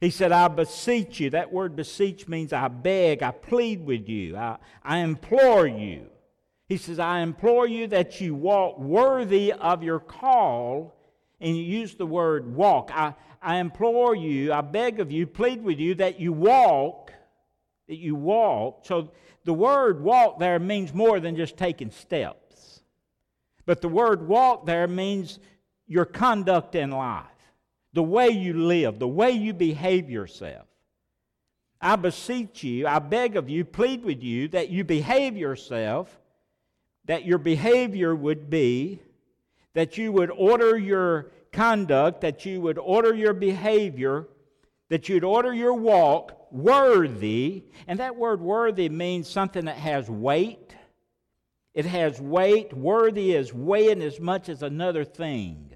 He 0.00 0.10
said, 0.10 0.32
I 0.32 0.48
beseech 0.48 1.20
you. 1.20 1.30
That 1.30 1.52
word 1.52 1.76
beseech 1.76 2.26
means 2.26 2.52
I 2.52 2.68
beg, 2.68 3.22
I 3.22 3.30
plead 3.30 3.84
with 3.84 4.08
you, 4.08 4.36
I, 4.36 4.56
I 4.82 4.98
implore 4.98 5.66
you. 5.66 6.06
He 6.66 6.76
says, 6.76 6.98
I 6.98 7.20
implore 7.20 7.66
you 7.66 7.88
that 7.88 8.20
you 8.20 8.34
walk 8.34 8.78
worthy 8.78 9.52
of 9.52 9.82
your 9.82 10.00
call. 10.00 10.96
And 11.42 11.56
you 11.56 11.62
use 11.62 11.94
the 11.94 12.06
word 12.06 12.54
walk. 12.54 12.90
I, 12.92 13.14
I 13.40 13.56
implore 13.56 14.14
you, 14.14 14.52
I 14.52 14.60
beg 14.60 15.00
of 15.00 15.10
you, 15.10 15.26
plead 15.26 15.64
with 15.64 15.78
you 15.78 15.94
that 15.94 16.20
you 16.20 16.32
walk, 16.34 17.14
that 17.88 17.96
you 17.96 18.14
walk. 18.14 18.84
So 18.84 19.10
the 19.44 19.54
word 19.54 20.02
walk 20.02 20.38
there 20.38 20.58
means 20.58 20.92
more 20.92 21.18
than 21.18 21.36
just 21.36 21.56
taking 21.56 21.90
steps. 21.90 22.82
But 23.64 23.80
the 23.80 23.88
word 23.88 24.28
walk 24.28 24.66
there 24.66 24.86
means 24.86 25.38
your 25.86 26.04
conduct 26.04 26.74
in 26.74 26.90
life, 26.90 27.24
the 27.92 28.02
way 28.02 28.28
you 28.28 28.54
live, 28.54 28.98
the 28.98 29.08
way 29.08 29.30
you 29.30 29.52
behave 29.52 30.10
yourself. 30.10 30.66
I 31.80 31.96
beseech 31.96 32.62
you, 32.62 32.86
I 32.86 32.98
beg 32.98 33.36
of 33.36 33.48
you, 33.48 33.64
plead 33.64 34.04
with 34.04 34.22
you 34.22 34.48
that 34.48 34.68
you 34.68 34.84
behave 34.84 35.36
yourself, 35.36 36.20
that 37.06 37.24
your 37.24 37.38
behavior 37.38 38.14
would 38.14 38.50
be, 38.50 39.00
that 39.74 39.96
you 39.96 40.12
would 40.12 40.30
order 40.30 40.76
your 40.76 41.30
conduct, 41.52 42.20
that 42.20 42.44
you 42.44 42.60
would 42.60 42.78
order 42.78 43.14
your 43.14 43.32
behavior, 43.32 44.28
that 44.88 45.08
you'd 45.08 45.24
order 45.24 45.54
your 45.54 45.74
walk 45.74 46.52
worthy. 46.52 47.64
And 47.86 47.98
that 48.00 48.16
word 48.16 48.40
worthy 48.40 48.88
means 48.88 49.28
something 49.28 49.64
that 49.64 49.76
has 49.76 50.10
weight. 50.10 50.74
It 51.72 51.86
has 51.86 52.20
weight. 52.20 52.72
Worthy 52.72 53.32
is 53.32 53.54
weighing 53.54 54.02
as 54.02 54.20
much 54.20 54.48
as 54.48 54.62
another 54.62 55.04
thing. 55.04 55.69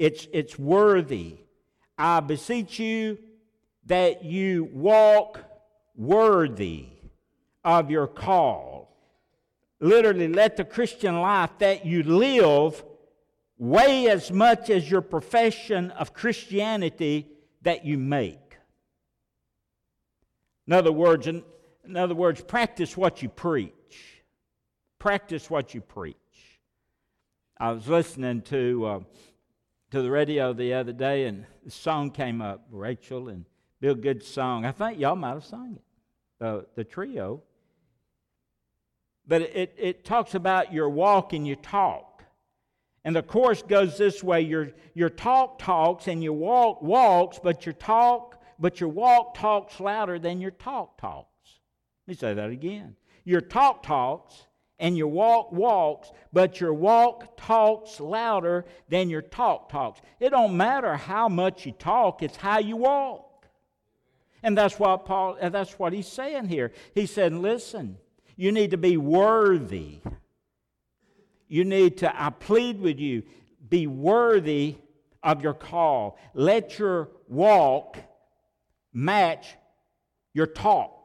It's, 0.00 0.26
it's 0.32 0.58
worthy. 0.58 1.36
I 1.98 2.20
beseech 2.20 2.78
you 2.78 3.18
that 3.84 4.24
you 4.24 4.70
walk 4.72 5.44
worthy 5.94 6.86
of 7.62 7.90
your 7.90 8.06
call. 8.06 8.96
Literally, 9.78 10.28
let 10.28 10.56
the 10.56 10.64
Christian 10.64 11.20
life 11.20 11.50
that 11.58 11.84
you 11.84 12.02
live 12.02 12.82
weigh 13.58 14.08
as 14.08 14.32
much 14.32 14.70
as 14.70 14.90
your 14.90 15.02
profession 15.02 15.90
of 15.90 16.14
Christianity 16.14 17.28
that 17.60 17.84
you 17.84 17.98
make. 17.98 18.56
In 20.66 20.72
other 20.72 20.92
words, 20.92 21.26
in, 21.26 21.42
in 21.84 21.98
other 21.98 22.14
words, 22.14 22.40
practice 22.40 22.96
what 22.96 23.22
you 23.22 23.28
preach. 23.28 24.22
Practice 24.98 25.50
what 25.50 25.74
you 25.74 25.82
preach. 25.82 26.16
I 27.58 27.72
was 27.72 27.86
listening 27.86 28.40
to 28.42 28.86
uh, 28.86 29.00
to 29.90 30.02
the 30.02 30.10
radio 30.10 30.52
the 30.52 30.72
other 30.74 30.92
day, 30.92 31.26
and 31.26 31.44
the 31.64 31.70
song 31.70 32.10
came 32.10 32.40
up. 32.40 32.66
Rachel 32.70 33.28
and 33.28 33.44
Bill 33.80 33.94
Good's 33.94 34.26
song. 34.26 34.64
I 34.64 34.72
think 34.72 34.98
y'all 34.98 35.16
might 35.16 35.30
have 35.30 35.44
sung 35.44 35.76
it. 35.76 36.44
Uh, 36.44 36.60
the 36.74 36.84
trio. 36.84 37.42
But 39.26 39.42
it, 39.42 39.74
it 39.78 40.04
talks 40.04 40.34
about 40.34 40.72
your 40.72 40.88
walk 40.88 41.32
and 41.32 41.46
your 41.46 41.56
talk. 41.56 42.24
And 43.04 43.16
the 43.16 43.22
chorus 43.22 43.62
goes 43.62 43.96
this 43.96 44.22
way 44.22 44.42
your, 44.42 44.70
your 44.94 45.08
talk 45.08 45.58
talks 45.58 46.08
and 46.08 46.22
your 46.22 46.34
walk 46.34 46.82
walks, 46.82 47.40
but 47.42 47.64
your 47.64 47.72
talk, 47.74 48.42
but 48.58 48.80
your 48.80 48.90
walk 48.90 49.34
talks 49.34 49.80
louder 49.80 50.18
than 50.18 50.40
your 50.40 50.50
talk 50.50 50.98
talks. 50.98 51.60
Let 52.06 52.12
me 52.12 52.14
say 52.14 52.34
that 52.34 52.50
again. 52.50 52.96
Your 53.24 53.40
talk 53.40 53.82
talks 53.82 54.46
and 54.80 54.98
your 54.98 55.06
walk 55.06 55.52
walks, 55.52 56.10
but 56.32 56.60
your 56.60 56.74
walk 56.74 57.36
talks 57.36 58.00
louder 58.00 58.64
than 58.88 59.08
your 59.08 59.22
talk 59.22 59.68
talks. 59.68 60.00
It 60.18 60.30
don't 60.30 60.56
matter 60.56 60.96
how 60.96 61.28
much 61.28 61.66
you 61.66 61.72
talk, 61.72 62.22
it's 62.22 62.36
how 62.36 62.58
you 62.58 62.76
walk. 62.76 63.46
And 64.42 64.58
that's 64.58 64.78
what 64.78 65.04
Paul 65.04 65.36
that's 65.40 65.78
what 65.78 65.92
he's 65.92 66.08
saying 66.08 66.46
here. 66.46 66.72
He 66.94 67.06
said, 67.06 67.32
listen, 67.32 67.98
you 68.36 68.50
need 68.50 68.72
to 68.72 68.78
be 68.78 68.96
worthy 68.96 70.00
you 71.50 71.64
need 71.64 71.98
to, 71.98 72.22
I 72.22 72.30
plead 72.30 72.80
with 72.80 73.00
you, 73.00 73.24
be 73.68 73.88
worthy 73.88 74.76
of 75.20 75.42
your 75.42 75.52
call. 75.52 76.16
Let 76.32 76.78
your 76.78 77.08
walk 77.28 77.98
match 78.92 79.56
your 80.32 80.46
talk. 80.46 80.99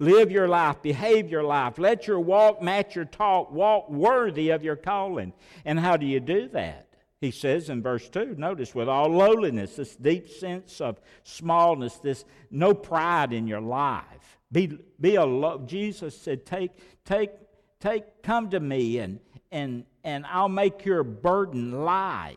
Live 0.00 0.32
your 0.32 0.48
life, 0.48 0.82
behave 0.82 1.30
your 1.30 1.44
life. 1.44 1.78
Let 1.78 2.08
your 2.08 2.18
walk 2.18 2.60
match 2.60 2.96
your 2.96 3.04
talk. 3.04 3.52
Walk 3.52 3.88
worthy 3.88 4.50
of 4.50 4.64
your 4.64 4.74
calling. 4.74 5.32
And 5.64 5.78
how 5.78 5.96
do 5.96 6.06
you 6.06 6.18
do 6.18 6.48
that? 6.48 6.88
He 7.20 7.30
says 7.30 7.70
in 7.70 7.82
verse 7.82 8.08
2, 8.08 8.34
notice, 8.36 8.74
with 8.74 8.88
all 8.88 9.08
lowliness, 9.08 9.76
this 9.76 9.94
deep 9.94 10.28
sense 10.28 10.80
of 10.80 11.00
smallness, 11.22 11.96
this 11.98 12.24
no 12.50 12.74
pride 12.74 13.32
in 13.32 13.46
your 13.46 13.60
life. 13.60 14.38
Be, 14.50 14.78
be 14.98 15.14
a 15.14 15.58
Jesus 15.66 16.20
said, 16.20 16.44
take, 16.44 16.72
take 17.04 17.30
Take, 17.80 18.22
come 18.22 18.50
to 18.50 18.60
me 18.60 18.98
and, 18.98 19.20
and, 19.50 19.84
and 20.04 20.26
I'll 20.26 20.50
make 20.50 20.84
your 20.84 21.02
burden 21.02 21.72
light. 21.72 22.36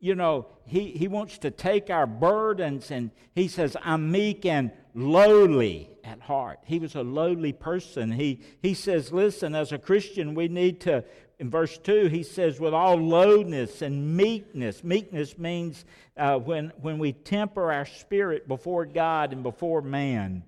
You 0.00 0.14
know, 0.14 0.48
he, 0.66 0.90
he 0.90 1.08
wants 1.08 1.38
to 1.38 1.50
take 1.50 1.88
our 1.88 2.06
burdens 2.06 2.90
and 2.90 3.10
he 3.34 3.48
says, 3.48 3.76
I'm 3.82 4.10
meek 4.10 4.44
and 4.44 4.70
lowly 4.94 5.88
at 6.04 6.20
heart. 6.20 6.60
He 6.64 6.78
was 6.78 6.94
a 6.94 7.02
lowly 7.02 7.52
person. 7.52 8.12
He, 8.12 8.40
he 8.60 8.74
says, 8.74 9.12
listen, 9.12 9.54
as 9.54 9.72
a 9.72 9.78
Christian, 9.78 10.34
we 10.34 10.48
need 10.48 10.80
to, 10.82 11.04
in 11.38 11.50
verse 11.50 11.78
2, 11.78 12.06
he 12.06 12.22
says, 12.22 12.60
with 12.60 12.74
all 12.74 12.96
lowness 12.96 13.82
and 13.82 14.16
meekness. 14.16 14.84
Meekness 14.84 15.38
means 15.38 15.84
uh, 16.16 16.38
when, 16.38 16.72
when 16.80 16.98
we 16.98 17.12
temper 17.12 17.72
our 17.72 17.86
spirit 17.86 18.48
before 18.48 18.84
God 18.86 19.32
and 19.32 19.42
before 19.42 19.82
man 19.82 20.44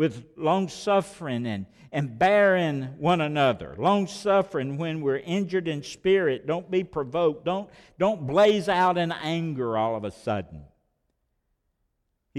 with 0.00 0.24
long 0.36 0.66
suffering 0.68 1.46
and, 1.46 1.66
and 1.92 2.18
bearing 2.18 2.84
one 2.98 3.20
another. 3.20 3.74
Long 3.76 4.06
suffering 4.06 4.78
when 4.78 5.02
we're 5.02 5.18
injured 5.18 5.68
in 5.68 5.82
spirit. 5.82 6.46
Don't 6.46 6.70
be 6.70 6.84
provoked. 6.84 7.44
Don't, 7.44 7.68
don't 7.98 8.26
blaze 8.26 8.66
out 8.66 8.96
in 8.96 9.12
anger 9.12 9.76
all 9.76 9.94
of 9.96 10.04
a 10.04 10.10
sudden. 10.10 10.62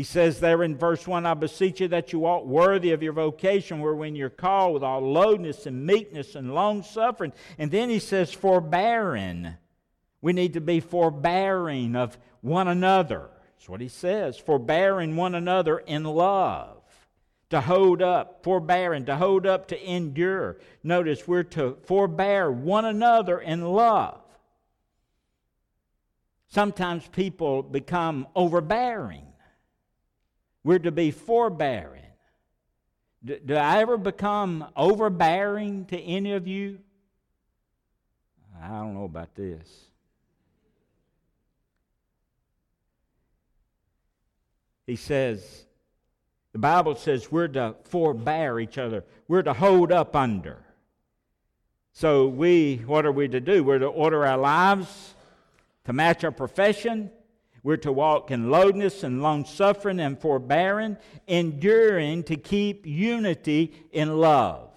He 0.01 0.05
says 0.05 0.39
there 0.39 0.63
in 0.63 0.79
verse 0.79 1.07
1 1.07 1.27
I 1.27 1.35
beseech 1.35 1.79
you 1.79 1.87
that 1.89 2.11
you 2.11 2.17
walk 2.17 2.43
worthy 2.43 2.89
of 2.89 3.03
your 3.03 3.13
vocation, 3.13 3.81
where 3.81 3.93
when 3.93 4.15
you're 4.15 4.31
called 4.31 4.73
with 4.73 4.81
all 4.81 4.99
lowness 4.99 5.67
and 5.67 5.85
meekness 5.85 6.33
and 6.33 6.55
long 6.55 6.81
suffering. 6.81 7.33
And 7.59 7.69
then 7.69 7.87
he 7.87 7.99
says, 7.99 8.33
forbearing. 8.33 9.53
We 10.19 10.33
need 10.33 10.53
to 10.53 10.59
be 10.59 10.79
forbearing 10.79 11.95
of 11.95 12.17
one 12.41 12.67
another. 12.67 13.29
That's 13.55 13.69
what 13.69 13.79
he 13.79 13.89
says, 13.89 14.39
forbearing 14.39 15.15
one 15.17 15.35
another 15.35 15.77
in 15.77 16.03
love 16.03 16.81
to 17.51 17.61
hold 17.61 18.01
up, 18.01 18.41
forbearing, 18.41 19.05
to 19.05 19.15
hold 19.17 19.45
up, 19.45 19.67
to 19.67 19.87
endure. 19.87 20.57
Notice 20.81 21.27
we're 21.27 21.43
to 21.43 21.77
forbear 21.83 22.51
one 22.51 22.85
another 22.85 23.39
in 23.39 23.61
love. 23.61 24.19
Sometimes 26.47 27.07
people 27.09 27.61
become 27.61 28.25
overbearing. 28.35 29.27
We're 30.63 30.79
to 30.79 30.91
be 30.91 31.11
forbearing. 31.11 32.01
Do, 33.23 33.39
do 33.39 33.55
I 33.55 33.79
ever 33.79 33.97
become 33.97 34.65
overbearing 34.75 35.85
to 35.85 35.99
any 35.99 36.33
of 36.33 36.47
you? 36.47 36.79
I 38.61 38.67
don't 38.67 38.93
know 38.93 39.05
about 39.05 39.33
this. 39.35 39.67
He 44.85 44.95
says, 44.95 45.65
the 46.51 46.59
Bible 46.59 46.95
says 46.95 47.31
we're 47.31 47.47
to 47.49 47.75
forbear 47.85 48.59
each 48.59 48.77
other, 48.77 49.05
we're 49.27 49.43
to 49.43 49.53
hold 49.53 49.91
up 49.91 50.15
under. 50.15 50.65
So, 51.93 52.27
we, 52.27 52.77
what 52.85 53.05
are 53.05 53.11
we 53.11 53.27
to 53.27 53.41
do? 53.41 53.63
We're 53.63 53.79
to 53.79 53.87
order 53.87 54.25
our 54.25 54.37
lives 54.37 55.13
to 55.85 55.93
match 55.93 56.23
our 56.23 56.31
profession. 56.31 57.11
We're 57.63 57.77
to 57.77 57.91
walk 57.91 58.31
in 58.31 58.49
lowness 58.49 59.03
and 59.03 59.21
long 59.21 59.45
suffering 59.45 59.99
and 59.99 60.19
forbearing, 60.19 60.97
enduring 61.27 62.23
to 62.23 62.35
keep 62.35 62.85
unity 62.87 63.73
in 63.91 64.17
love. 64.17 64.69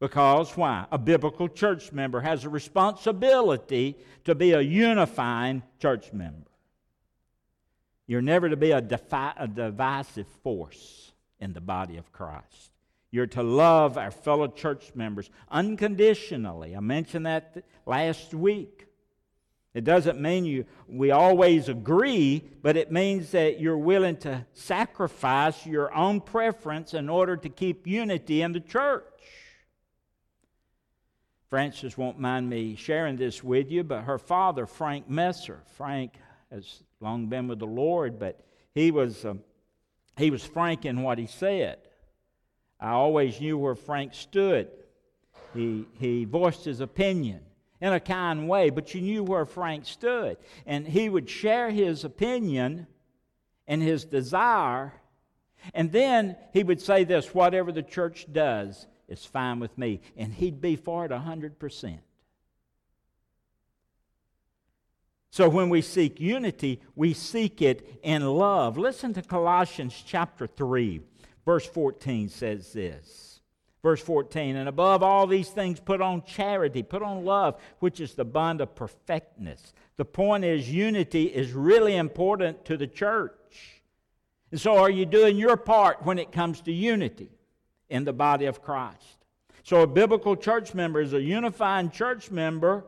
Because 0.00 0.56
why? 0.56 0.86
A 0.90 0.98
biblical 0.98 1.48
church 1.48 1.92
member 1.92 2.20
has 2.20 2.44
a 2.44 2.48
responsibility 2.48 3.96
to 4.24 4.34
be 4.34 4.52
a 4.52 4.60
unifying 4.60 5.62
church 5.78 6.12
member. 6.12 6.50
You're 8.06 8.22
never 8.22 8.48
to 8.48 8.56
be 8.56 8.72
a, 8.72 8.80
defi- 8.80 9.36
a 9.36 9.46
divisive 9.46 10.26
force 10.42 11.12
in 11.38 11.52
the 11.52 11.60
body 11.60 11.96
of 11.96 12.10
Christ. 12.12 12.72
You're 13.12 13.28
to 13.28 13.42
love 13.42 13.98
our 13.98 14.10
fellow 14.10 14.48
church 14.48 14.92
members 14.94 15.30
unconditionally. 15.48 16.74
I 16.74 16.80
mentioned 16.80 17.26
that 17.26 17.54
th- 17.54 17.66
last 17.86 18.34
week. 18.34 18.86
It 19.72 19.84
doesn't 19.84 20.20
mean 20.20 20.44
you 20.44 20.64
we 20.88 21.12
always 21.12 21.68
agree, 21.68 22.42
but 22.62 22.76
it 22.76 22.90
means 22.90 23.30
that 23.30 23.60
you're 23.60 23.78
willing 23.78 24.16
to 24.18 24.44
sacrifice 24.52 25.64
your 25.64 25.94
own 25.94 26.20
preference 26.20 26.92
in 26.92 27.08
order 27.08 27.36
to 27.36 27.48
keep 27.48 27.86
unity 27.86 28.42
in 28.42 28.52
the 28.52 28.60
church. 28.60 29.04
Frances 31.48 31.96
won't 31.96 32.18
mind 32.18 32.48
me 32.48 32.74
sharing 32.74 33.16
this 33.16 33.44
with 33.44 33.70
you, 33.70 33.84
but 33.84 34.02
her 34.02 34.18
father, 34.18 34.66
Frank 34.66 35.08
Messer, 35.08 35.60
Frank 35.76 36.14
has 36.50 36.82
long 37.00 37.26
been 37.26 37.46
with 37.46 37.60
the 37.60 37.66
Lord, 37.66 38.18
but 38.18 38.40
he 38.74 38.90
was, 38.90 39.24
um, 39.24 39.40
he 40.16 40.30
was 40.30 40.44
frank 40.44 40.84
in 40.84 41.02
what 41.02 41.18
he 41.18 41.26
said. 41.26 41.78
I 42.80 42.90
always 42.90 43.40
knew 43.40 43.58
where 43.58 43.74
Frank 43.74 44.14
stood. 44.14 44.68
He, 45.54 45.86
he 45.98 46.24
voiced 46.24 46.64
his 46.64 46.80
opinion 46.80 47.40
in 47.80 47.92
a 47.92 48.00
kind 48.00 48.48
way, 48.48 48.70
but 48.70 48.94
you 48.94 49.00
knew 49.00 49.22
where 49.22 49.46
Frank 49.46 49.86
stood. 49.86 50.36
And 50.66 50.86
he 50.86 51.08
would 51.08 51.28
share 51.28 51.70
his 51.70 52.04
opinion 52.04 52.86
and 53.66 53.82
his 53.82 54.04
desire, 54.04 54.92
and 55.74 55.92
then 55.92 56.36
he 56.52 56.62
would 56.62 56.80
say 56.80 57.04
this 57.04 57.34
whatever 57.34 57.72
the 57.72 57.82
church 57.82 58.26
does 58.32 58.86
is 59.08 59.24
fine 59.24 59.60
with 59.60 59.76
me. 59.78 60.00
And 60.16 60.32
he'd 60.32 60.60
be 60.60 60.76
for 60.76 61.04
it 61.04 61.10
100%. 61.10 61.98
So 65.32 65.48
when 65.48 65.68
we 65.68 65.80
seek 65.80 66.18
unity, 66.20 66.80
we 66.96 67.14
seek 67.14 67.62
it 67.62 68.00
in 68.02 68.26
love. 68.26 68.76
Listen 68.76 69.14
to 69.14 69.22
Colossians 69.22 70.02
chapter 70.04 70.48
3, 70.48 71.00
verse 71.44 71.66
14 71.66 72.28
says 72.28 72.72
this. 72.72 73.29
Verse 73.82 74.02
14, 74.02 74.56
and 74.56 74.68
above 74.68 75.02
all 75.02 75.26
these 75.26 75.48
things, 75.48 75.80
put 75.80 76.02
on 76.02 76.22
charity, 76.24 76.82
put 76.82 77.02
on 77.02 77.24
love, 77.24 77.58
which 77.78 77.98
is 77.98 78.14
the 78.14 78.26
bond 78.26 78.60
of 78.60 78.74
perfectness. 78.74 79.72
The 79.96 80.04
point 80.04 80.44
is, 80.44 80.70
unity 80.70 81.24
is 81.24 81.52
really 81.52 81.96
important 81.96 82.64
to 82.66 82.76
the 82.76 82.86
church. 82.86 83.82
And 84.50 84.60
so, 84.60 84.76
are 84.76 84.90
you 84.90 85.06
doing 85.06 85.38
your 85.38 85.56
part 85.56 86.04
when 86.04 86.18
it 86.18 86.30
comes 86.30 86.60
to 86.62 86.72
unity 86.72 87.30
in 87.88 88.04
the 88.04 88.12
body 88.12 88.46
of 88.46 88.62
Christ? 88.62 89.24
So, 89.62 89.80
a 89.80 89.86
biblical 89.86 90.36
church 90.36 90.74
member 90.74 91.00
is 91.00 91.14
a 91.14 91.20
unifying 91.20 91.90
church 91.90 92.30
member 92.30 92.84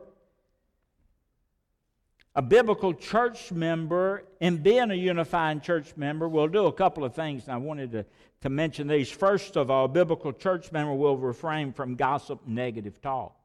a 2.35 2.41
biblical 2.41 2.93
church 2.93 3.51
member, 3.51 4.23
and 4.41 4.63
being 4.63 4.89
a 4.89 4.95
unifying 4.95 5.61
church 5.61 5.95
member, 5.95 6.27
will 6.27 6.47
do 6.47 6.65
a 6.65 6.73
couple 6.73 7.03
of 7.03 7.13
things. 7.13 7.43
And 7.43 7.53
I 7.53 7.57
wanted 7.57 7.91
to, 7.91 8.05
to 8.41 8.49
mention 8.49 8.87
these. 8.87 9.09
First 9.09 9.55
of 9.55 9.69
all, 9.69 9.85
a 9.85 9.89
biblical 9.89 10.33
church 10.33 10.71
member 10.71 10.93
will 10.93 11.17
refrain 11.17 11.73
from 11.73 11.95
gossip 11.95 12.41
negative 12.47 13.01
talk. 13.01 13.35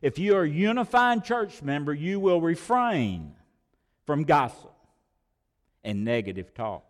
If 0.00 0.18
you 0.18 0.36
are 0.36 0.42
a 0.42 0.48
unifying 0.48 1.22
church 1.22 1.62
member, 1.62 1.92
you 1.92 2.20
will 2.20 2.40
refrain 2.40 3.34
from 4.06 4.24
gossip 4.24 4.72
and 5.84 6.04
negative 6.04 6.54
talk. 6.54 6.84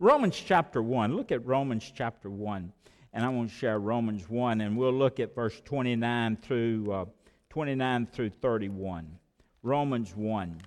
Romans 0.00 0.36
chapter 0.36 0.82
1, 0.82 1.14
look 1.14 1.30
at 1.30 1.46
Romans 1.46 1.90
chapter 1.94 2.28
1. 2.28 2.72
And 3.12 3.24
I 3.24 3.28
want 3.28 3.50
to 3.50 3.54
share 3.54 3.78
Romans 3.78 4.28
1, 4.28 4.60
and 4.62 4.76
we'll 4.76 4.92
look 4.92 5.20
at 5.20 5.34
verse 5.34 5.60
29 5.64 6.36
through. 6.38 6.92
Uh, 6.92 7.04
29 7.52 8.06
through 8.06 8.30
31. 8.30 9.18
Romans 9.62 10.16
1, 10.16 10.58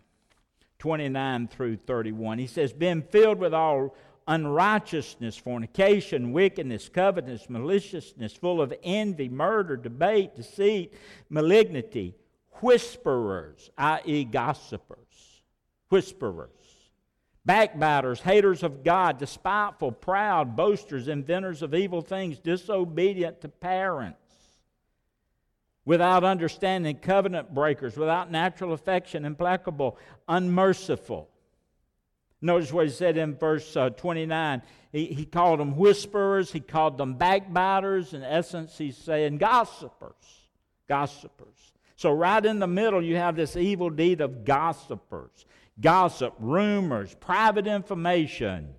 29 0.77 1.47
through 1.47 1.77
31. 1.77 2.37
He 2.37 2.45
says, 2.45 2.73
Being 2.73 3.01
filled 3.01 3.39
with 3.39 3.55
all 3.55 3.95
unrighteousness, 4.27 5.35
fornication, 5.35 6.31
wickedness, 6.31 6.87
covetousness, 6.87 7.49
maliciousness, 7.49 8.33
full 8.33 8.61
of 8.61 8.71
envy, 8.83 9.27
murder, 9.27 9.75
debate, 9.75 10.35
deceit, 10.35 10.93
malignity, 11.27 12.13
whisperers, 12.61 13.71
i.e., 13.79 14.23
gossipers, 14.23 15.41
whisperers, 15.89 16.49
backbiters, 17.45 18.19
haters 18.19 18.61
of 18.61 18.83
God, 18.83 19.17
despiteful, 19.17 19.91
proud, 19.91 20.55
boasters, 20.55 21.07
inventors 21.07 21.63
of 21.63 21.73
evil 21.73 22.03
things, 22.03 22.37
disobedient 22.37 23.41
to 23.41 23.49
parents 23.49 24.19
without 25.85 26.23
understanding, 26.23 26.97
covenant 26.97 27.53
breakers, 27.53 27.95
without 27.95 28.31
natural 28.31 28.73
affection, 28.73 29.23
implacable, 29.23 29.97
unmerciful. 30.27 31.29
Notice 32.41 32.73
what 32.73 32.87
he 32.87 32.91
said 32.91 33.17
in 33.17 33.35
verse 33.35 33.75
uh, 33.77 33.91
29. 33.91 34.61
He, 34.91 35.05
he 35.05 35.25
called 35.25 35.59
them 35.59 35.77
whisperers, 35.77 36.51
he 36.51 36.59
called 36.59 36.97
them 36.97 37.15
backbiters. 37.15 38.13
In 38.13 38.23
essence, 38.23 38.77
he's 38.77 38.97
saying 38.97 39.37
gossipers. 39.37 40.13
Gossipers. 40.87 41.73
So, 41.95 42.11
right 42.11 42.45
in 42.45 42.59
the 42.59 42.67
middle, 42.67 43.03
you 43.03 43.15
have 43.15 43.35
this 43.35 43.55
evil 43.55 43.89
deed 43.89 44.21
of 44.21 44.43
gossipers. 44.43 45.45
Gossip, 45.79 46.33
rumors, 46.39 47.15
private 47.15 47.67
information. 47.67 48.75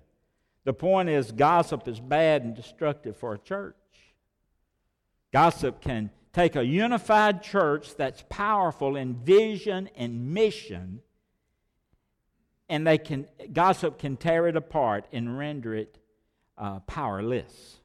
The 0.63 0.73
point 0.73 1.09
is, 1.09 1.31
gossip 1.31 1.87
is 1.87 1.99
bad 1.99 2.43
and 2.43 2.55
destructive 2.55 3.17
for 3.17 3.33
a 3.33 3.37
church. 3.37 3.75
Gossip 5.31 5.81
can 5.81 6.09
take 6.33 6.55
a 6.55 6.65
unified 6.65 7.43
church 7.43 7.95
that's 7.95 8.23
powerful 8.29 8.95
in 8.95 9.15
vision 9.15 9.89
and 9.95 10.33
mission, 10.33 11.01
and 12.69 12.85
they 12.85 12.97
can 12.97 13.27
gossip 13.53 13.97
can 13.97 14.17
tear 14.17 14.47
it 14.47 14.55
apart 14.55 15.05
and 15.11 15.37
render 15.37 15.73
it 15.73 15.97
uh, 16.57 16.79
powerless 16.81 17.77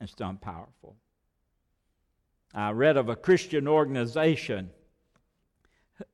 instead 0.00 0.28
of 0.28 0.40
powerful. 0.40 0.96
I 2.54 2.70
read 2.70 2.96
of 2.96 3.08
a 3.08 3.16
Christian 3.16 3.68
organization 3.68 4.70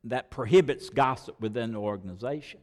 that 0.04 0.30
prohibits 0.30 0.90
gossip 0.90 1.40
within 1.40 1.72
the 1.72 1.78
organization. 1.78 2.60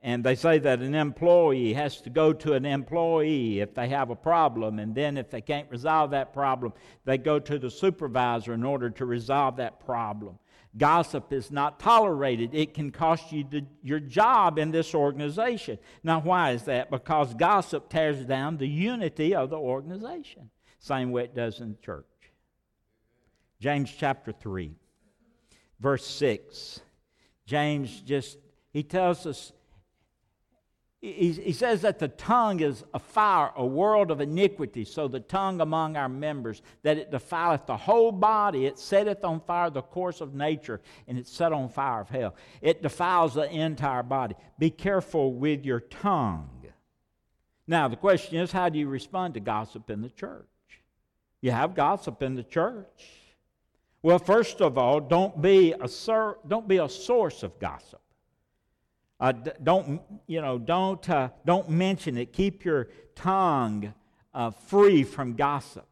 And 0.00 0.22
they 0.22 0.36
say 0.36 0.58
that 0.58 0.80
an 0.80 0.94
employee 0.94 1.72
has 1.74 2.00
to 2.02 2.10
go 2.10 2.32
to 2.32 2.52
an 2.52 2.64
employee 2.64 3.60
if 3.60 3.74
they 3.74 3.88
have 3.88 4.10
a 4.10 4.16
problem, 4.16 4.78
and 4.78 4.94
then 4.94 5.16
if 5.16 5.28
they 5.28 5.40
can't 5.40 5.68
resolve 5.70 6.12
that 6.12 6.32
problem, 6.32 6.72
they 7.04 7.18
go 7.18 7.40
to 7.40 7.58
the 7.58 7.70
supervisor 7.70 8.54
in 8.54 8.62
order 8.62 8.90
to 8.90 9.04
resolve 9.04 9.56
that 9.56 9.84
problem. 9.84 10.38
Gossip 10.76 11.32
is 11.32 11.50
not 11.50 11.80
tolerated. 11.80 12.54
It 12.54 12.74
can 12.74 12.92
cost 12.92 13.32
you 13.32 13.44
the, 13.50 13.66
your 13.82 13.98
job 13.98 14.58
in 14.58 14.70
this 14.70 14.94
organization. 14.94 15.78
Now, 16.04 16.20
why 16.20 16.52
is 16.52 16.62
that? 16.64 16.90
Because 16.90 17.34
gossip 17.34 17.88
tears 17.88 18.24
down 18.24 18.58
the 18.58 18.68
unity 18.68 19.34
of 19.34 19.50
the 19.50 19.56
organization, 19.56 20.50
same 20.78 21.10
way 21.10 21.24
it 21.24 21.34
does 21.34 21.60
in 21.60 21.70
the 21.70 21.78
church. 21.78 22.04
James 23.60 23.92
chapter 23.98 24.30
3, 24.30 24.76
verse 25.80 26.06
6. 26.06 26.80
James 27.46 28.00
just, 28.02 28.38
he 28.72 28.84
tells 28.84 29.26
us 29.26 29.52
he, 31.00 31.32
he 31.32 31.52
says 31.52 31.82
that 31.82 32.00
the 32.00 32.08
tongue 32.08 32.60
is 32.60 32.84
a 32.92 32.98
fire, 32.98 33.52
a 33.56 33.64
world 33.64 34.10
of 34.10 34.20
iniquity. 34.20 34.84
So 34.84 35.06
the 35.06 35.20
tongue 35.20 35.60
among 35.60 35.96
our 35.96 36.08
members, 36.08 36.60
that 36.82 36.98
it 36.98 37.12
defileth 37.12 37.66
the 37.66 37.76
whole 37.76 38.10
body, 38.10 38.66
it 38.66 38.78
setteth 38.78 39.24
on 39.24 39.40
fire 39.40 39.70
the 39.70 39.82
course 39.82 40.20
of 40.20 40.34
nature, 40.34 40.80
and 41.06 41.16
it 41.16 41.28
set 41.28 41.52
on 41.52 41.68
fire 41.68 42.00
of 42.00 42.08
hell. 42.08 42.34
It 42.60 42.82
defiles 42.82 43.34
the 43.34 43.48
entire 43.48 44.02
body. 44.02 44.34
Be 44.58 44.70
careful 44.70 45.32
with 45.32 45.64
your 45.64 45.80
tongue. 45.80 46.50
Now, 47.68 47.86
the 47.86 47.96
question 47.96 48.38
is 48.38 48.50
how 48.50 48.68
do 48.68 48.78
you 48.78 48.88
respond 48.88 49.34
to 49.34 49.40
gossip 49.40 49.90
in 49.90 50.00
the 50.00 50.08
church? 50.08 50.46
You 51.40 51.52
have 51.52 51.76
gossip 51.76 52.22
in 52.22 52.34
the 52.34 52.42
church. 52.42 53.04
Well, 54.02 54.18
first 54.18 54.60
of 54.60 54.78
all, 54.78 55.00
don't 55.00 55.40
be 55.40 55.72
a, 55.72 55.88
don't 56.48 56.66
be 56.66 56.78
a 56.78 56.88
source 56.88 57.42
of 57.42 57.58
gossip. 57.60 58.00
Uh, 59.20 59.32
don't 59.62 60.00
you 60.26 60.40
know? 60.40 60.58
Don't 60.58 61.08
uh, 61.10 61.30
don't 61.44 61.68
mention 61.68 62.16
it. 62.16 62.32
Keep 62.32 62.64
your 62.64 62.88
tongue 63.14 63.92
uh, 64.32 64.50
free 64.50 65.02
from 65.02 65.34
gossip. 65.34 65.86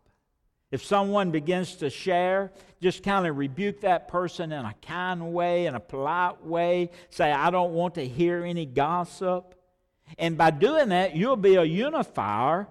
If 0.70 0.84
someone 0.84 1.30
begins 1.30 1.76
to 1.76 1.90
share, 1.90 2.52
just 2.80 3.02
kind 3.02 3.26
of 3.26 3.36
rebuke 3.36 3.80
that 3.80 4.08
person 4.08 4.52
in 4.52 4.64
a 4.64 4.74
kind 4.82 5.32
way, 5.32 5.66
in 5.66 5.74
a 5.74 5.80
polite 5.80 6.44
way. 6.44 6.90
Say, 7.10 7.30
I 7.30 7.50
don't 7.50 7.72
want 7.72 7.94
to 7.94 8.06
hear 8.06 8.44
any 8.44 8.66
gossip. 8.66 9.54
And 10.18 10.36
by 10.36 10.50
doing 10.50 10.90
that, 10.90 11.16
you'll 11.16 11.36
be 11.36 11.54
a 11.54 11.64
unifier 11.64 12.68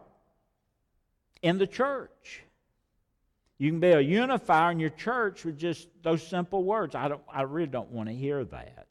in 1.41 1.57
the 1.57 1.67
church. 1.67 2.41
You 3.57 3.71
can 3.71 3.79
be 3.79 3.91
a 3.91 4.01
unifier 4.01 4.71
in 4.71 4.79
your 4.79 4.89
church 4.89 5.45
with 5.45 5.57
just 5.57 5.87
those 6.03 6.25
simple 6.25 6.63
words. 6.63 6.95
I, 6.95 7.07
don't, 7.07 7.21
I 7.31 7.43
really 7.43 7.67
don't 7.67 7.91
want 7.91 8.09
to 8.09 8.15
hear 8.15 8.43
that. 8.43 8.84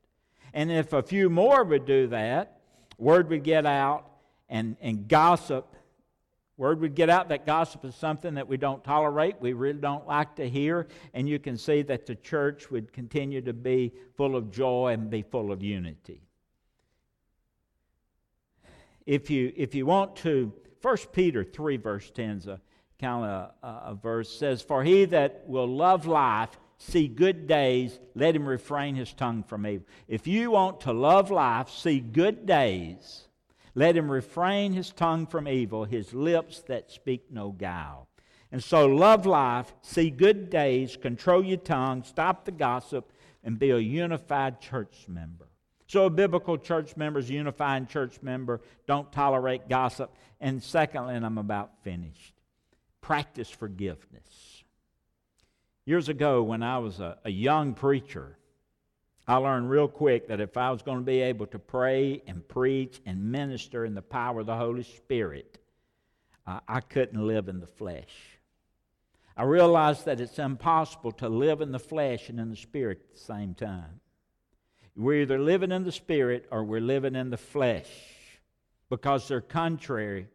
And 0.55 0.71
if 0.71 0.93
a 0.93 1.03
few 1.03 1.29
more 1.29 1.65
would 1.65 1.85
do 1.85 2.07
that, 2.07 2.61
word 2.97 3.29
would 3.29 3.43
get 3.43 3.67
out 3.67 4.09
and, 4.49 4.77
and 4.81 5.09
gossip. 5.09 5.67
Word 6.57 6.81
would 6.81 6.95
get 6.95 7.11
out 7.11 7.31
that 7.31 7.45
gossip 7.45 7.85
is 7.85 7.97
something 7.97 8.35
that 8.35 8.47
we 8.47 8.57
don't 8.57 8.83
tolerate, 8.85 9.35
we 9.41 9.53
really 9.53 9.81
don't 9.81 10.07
like 10.07 10.37
to 10.37 10.49
hear, 10.49 10.87
and 11.13 11.29
you 11.29 11.41
can 11.41 11.59
see 11.59 11.83
that 11.83 12.07
the 12.07 12.15
church 12.15 12.71
would 12.71 12.93
continue 12.93 13.41
to 13.43 13.53
be 13.53 13.93
full 14.17 14.37
of 14.37 14.53
joy 14.53 14.93
and 14.93 15.11
be 15.11 15.23
full 15.23 15.51
of 15.51 15.61
unity. 15.61 16.23
If 19.05 19.31
you, 19.31 19.53
if 19.57 19.75
you 19.75 19.85
want 19.87 20.15
to, 20.17 20.53
1 20.81 20.97
Peter 21.13 21.43
3, 21.43 21.77
verse 21.79 22.09
10 22.13 22.31
is 22.37 22.47
a 22.47 22.61
kind 23.01 23.25
of 23.25 23.51
a, 23.63 23.91
a 23.91 23.95
verse 24.01 24.31
says, 24.31 24.63
For 24.63 24.85
he 24.85 25.05
that 25.07 25.43
will 25.49 25.67
love 25.67 26.07
life, 26.07 26.57
see 26.79 27.09
good 27.09 27.47
days, 27.47 27.99
let 28.15 28.37
him 28.37 28.47
refrain 28.47 28.95
his 28.95 29.13
tongue 29.13 29.43
from 29.43 29.67
evil. 29.67 29.87
If 30.09 30.27
you 30.27 30.51
want 30.53 30.81
to 30.81 30.93
love 30.93 31.31
life, 31.31 31.71
see 31.71 32.01
good 32.01 32.47
days, 32.47 33.29
let 33.75 33.97
him 33.97 34.11
refrain 34.11 34.73
his 34.73 34.91
tongue 34.91 35.27
from 35.27 35.49
evil, 35.49 35.85
his 35.85 36.15
lips 36.15 36.61
that 36.69 36.91
speak 36.91 37.27
no 37.31 37.51
guile. 37.51 38.09
And 38.53 38.63
so, 38.63 38.87
love 38.87 39.27
life, 39.27 39.75
see 39.83 40.11
good 40.11 40.49
days, 40.49 40.97
control 40.97 41.45
your 41.45 41.57
tongue, 41.57 42.05
stop 42.05 42.45
the 42.45 42.53
gossip, 42.53 43.11
and 43.43 43.59
be 43.59 43.71
a 43.71 43.79
unified 43.79 44.61
church 44.61 45.07
member. 45.09 45.49
So, 45.89 46.07
a 46.07 46.11
biblical 46.11 46.57
church 46.57 46.97
member 46.97 47.19
is 47.19 47.31
a 47.31 47.33
unifying 47.33 47.89
church 47.89 48.23
member. 48.23 48.61
Don't 48.87 49.11
tolerate 49.11 49.69
gossip. 49.69 50.15
And 50.41 50.63
secondly, 50.63 51.17
and 51.17 51.27
I'm 51.27 51.39
about 51.39 51.83
finished, 51.83 52.35
practice 53.01 53.51
forgiveness. 53.51 54.54
Years 55.87 56.09
ago, 56.09 56.43
when 56.43 56.63
I 56.63 56.79
was 56.79 57.01
a, 57.01 57.19
a 57.25 57.31
young 57.31 57.75
preacher, 57.75 58.39
I 59.27 59.37
learned 59.37 59.71
real 59.71 59.89
quick 59.89 60.29
that 60.29 60.41
if 60.41 60.57
I 60.57 60.71
was 60.71 60.83
going 60.83 60.99
to 60.99 61.05
be 61.05 61.21
able 61.21 61.47
to 61.47 61.59
pray 61.59 62.23
and 62.27 62.47
preach 62.47 63.01
and 63.07 63.31
minister 63.31 63.85
in 63.85 63.95
the 63.95 64.03
power 64.03 64.41
of 64.41 64.47
the 64.47 64.57
Holy 64.57 64.83
Spirit, 64.83 65.59
uh, 66.47 66.61
I 66.67 66.81
couldn't 66.81 67.27
live 67.27 67.49
in 67.49 67.61
the 67.61 67.67
flesh. 67.67 68.15
I 69.37 69.45
realized 69.45 70.05
that 70.05 70.21
it's 70.21 70.39
impossible 70.39 71.13
to 71.13 71.29
live 71.29 71.61
in 71.61 71.73
the 71.73 71.79
flesh 71.79 72.29
and 72.29 72.39
in 72.39 72.51
the 72.51 72.57
spirit 72.57 73.01
at 73.01 73.15
the 73.17 73.25
same 73.25 73.55
time. 73.55 74.01
We're 74.97 75.23
either 75.23 75.41
living 75.41 75.73
in 75.73 75.85
the 75.85 75.93
spirit 75.93 76.47
or 76.51 76.63
we're 76.65 76.81
living 76.81 77.17
in 77.17 77.31
the 77.31 77.37
flesh 77.37 77.89
because 78.89 79.27
they're 79.27 79.41
contrary 79.41 80.29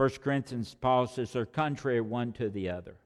1 0.00 0.08
Corinthians, 0.22 0.74
Paul 0.80 1.06
says 1.06 1.30
they're 1.30 1.44
contrary 1.44 2.00
one 2.00 2.32
to 2.32 2.48
the 2.48 2.70
other. 2.70 2.96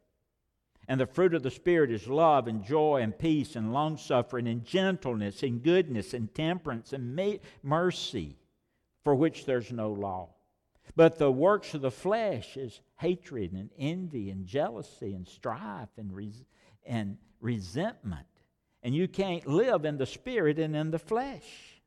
And 0.87 1.01
the 1.01 1.07
fruit 1.07 1.35
of 1.35 1.42
the 1.42 1.51
Spirit 1.51 1.90
is 1.90 2.07
love 2.07 2.47
and 2.47 2.64
joy 2.64 3.01
and 3.01 3.18
peace 3.18 3.57
and 3.57 3.73
long 3.73 3.97
suffering 3.97 4.47
and 4.47 4.64
gentleness 4.64 5.42
and 5.42 5.62
goodness 5.62 6.12
and 6.12 6.35
temperance 6.35 6.92
and 6.92 7.18
mercy, 7.62 8.37
for 9.03 9.14
which 9.14 9.47
there's 9.47 9.73
no 9.73 9.90
law. 9.90 10.31
But 10.97 11.18
the 11.18 11.31
works 11.31 11.75
of 11.75 11.81
the 11.81 11.90
flesh 11.90 12.57
is 12.57 12.81
hatred 12.99 13.53
and 13.53 13.70
envy 13.79 14.31
and 14.31 14.47
jealousy 14.47 15.14
and 15.14 15.27
strife 15.27 15.88
and, 15.97 16.14
res- 16.14 16.44
and 16.85 17.16
resentment. 17.40 18.27
And 18.83 18.94
you 18.94 19.09
can't 19.09 19.47
live 19.47 19.87
in 19.87 19.97
the 19.97 20.07
Spirit 20.07 20.59
and 20.59 20.77
in 20.77 20.90
the 20.90 20.99
flesh. 20.99 21.81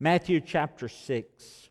Matthew 0.00 0.40
chapter 0.40 0.88
6 0.88 1.70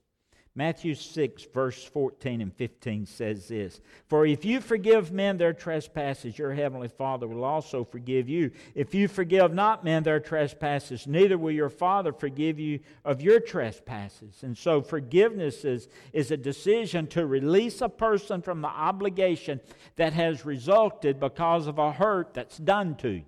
Matthew 0.57 0.95
6, 0.95 1.47
verse 1.53 1.83
14 1.83 2.39
and 2.39 2.55
15 2.55 3.05
says 3.05 3.49
this 3.49 3.81
For 4.07 4.25
if 4.25 4.45
you 4.45 4.61
forgive 4.61 5.11
men 5.11 5.37
their 5.37 5.51
trespasses, 5.51 6.39
your 6.39 6.53
heavenly 6.53 6.87
Father 6.87 7.27
will 7.27 7.43
also 7.43 7.83
forgive 7.83 8.29
you. 8.29 8.51
If 8.73 8.95
you 8.95 9.09
forgive 9.09 9.53
not 9.53 9.83
men 9.83 10.03
their 10.03 10.21
trespasses, 10.21 11.07
neither 11.07 11.37
will 11.37 11.51
your 11.51 11.69
Father 11.69 12.13
forgive 12.13 12.57
you 12.57 12.79
of 13.03 13.21
your 13.21 13.41
trespasses. 13.41 14.43
And 14.43 14.57
so, 14.57 14.81
forgiveness 14.81 15.65
is, 15.65 15.89
is 16.13 16.31
a 16.31 16.37
decision 16.37 17.07
to 17.07 17.25
release 17.25 17.81
a 17.81 17.89
person 17.89 18.41
from 18.41 18.61
the 18.61 18.69
obligation 18.69 19.59
that 19.97 20.13
has 20.13 20.45
resulted 20.45 21.19
because 21.19 21.67
of 21.67 21.79
a 21.79 21.91
hurt 21.91 22.33
that's 22.33 22.57
done 22.57 22.95
to 22.95 23.09
you 23.09 23.25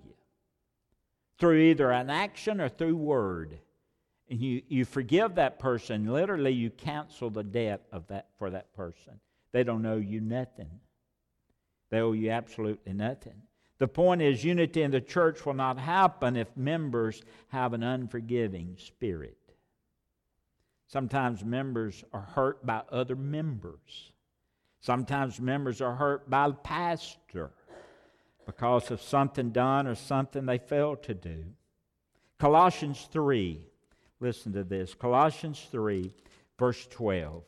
through 1.38 1.58
either 1.58 1.90
an 1.90 2.08
action 2.08 2.58
or 2.58 2.70
through 2.70 2.96
word 2.96 3.60
and 4.30 4.40
you, 4.40 4.62
you 4.68 4.84
forgive 4.84 5.36
that 5.36 5.58
person, 5.58 6.12
literally 6.12 6.52
you 6.52 6.70
cancel 6.70 7.30
the 7.30 7.42
debt 7.42 7.82
of 7.92 8.06
that 8.08 8.26
for 8.38 8.50
that 8.50 8.72
person. 8.74 9.20
They 9.52 9.64
don't 9.64 9.86
owe 9.86 9.96
you 9.96 10.20
nothing. 10.20 10.80
They 11.90 12.00
owe 12.00 12.12
you 12.12 12.30
absolutely 12.30 12.92
nothing. 12.92 13.42
The 13.78 13.88
point 13.88 14.20
is, 14.20 14.44
unity 14.44 14.82
in 14.82 14.90
the 14.90 15.00
church 15.00 15.46
will 15.46 15.54
not 15.54 15.78
happen 15.78 16.36
if 16.36 16.54
members 16.56 17.22
have 17.48 17.72
an 17.72 17.82
unforgiving 17.82 18.76
spirit. 18.76 19.38
Sometimes 20.88 21.44
members 21.44 22.04
are 22.12 22.28
hurt 22.34 22.64
by 22.66 22.82
other 22.90 23.14
members. 23.14 24.12
Sometimes 24.80 25.40
members 25.40 25.80
are 25.80 25.94
hurt 25.94 26.28
by 26.28 26.48
the 26.48 26.54
pastor 26.54 27.50
because 28.46 28.90
of 28.90 29.00
something 29.00 29.50
done 29.50 29.86
or 29.86 29.94
something 29.94 30.46
they 30.46 30.58
failed 30.58 31.02
to 31.04 31.14
do. 31.14 31.44
Colossians 32.38 33.08
3 33.12 33.60
Listen 34.20 34.52
to 34.52 34.64
this 34.64 34.94
Colossians 34.94 35.66
3, 35.70 36.12
verse 36.58 36.86
12. 36.88 37.44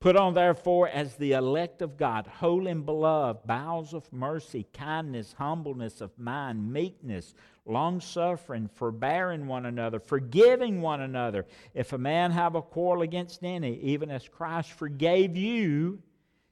Put 0.00 0.16
on, 0.16 0.32
therefore, 0.32 0.88
as 0.88 1.16
the 1.16 1.32
elect 1.32 1.82
of 1.82 1.98
God, 1.98 2.26
holy 2.26 2.70
and 2.70 2.86
beloved, 2.86 3.46
bowels 3.46 3.92
of 3.92 4.10
mercy, 4.10 4.66
kindness, 4.72 5.34
humbleness 5.36 6.00
of 6.00 6.18
mind, 6.18 6.72
meekness, 6.72 7.34
long 7.66 8.00
suffering, 8.00 8.66
forbearing 8.66 9.46
one 9.46 9.66
another, 9.66 10.00
forgiving 10.00 10.80
one 10.80 11.02
another. 11.02 11.44
If 11.74 11.92
a 11.92 11.98
man 11.98 12.30
have 12.30 12.54
a 12.54 12.62
quarrel 12.62 13.02
against 13.02 13.44
any, 13.44 13.78
even 13.80 14.10
as 14.10 14.26
Christ 14.26 14.72
forgave 14.72 15.36
you, 15.36 16.02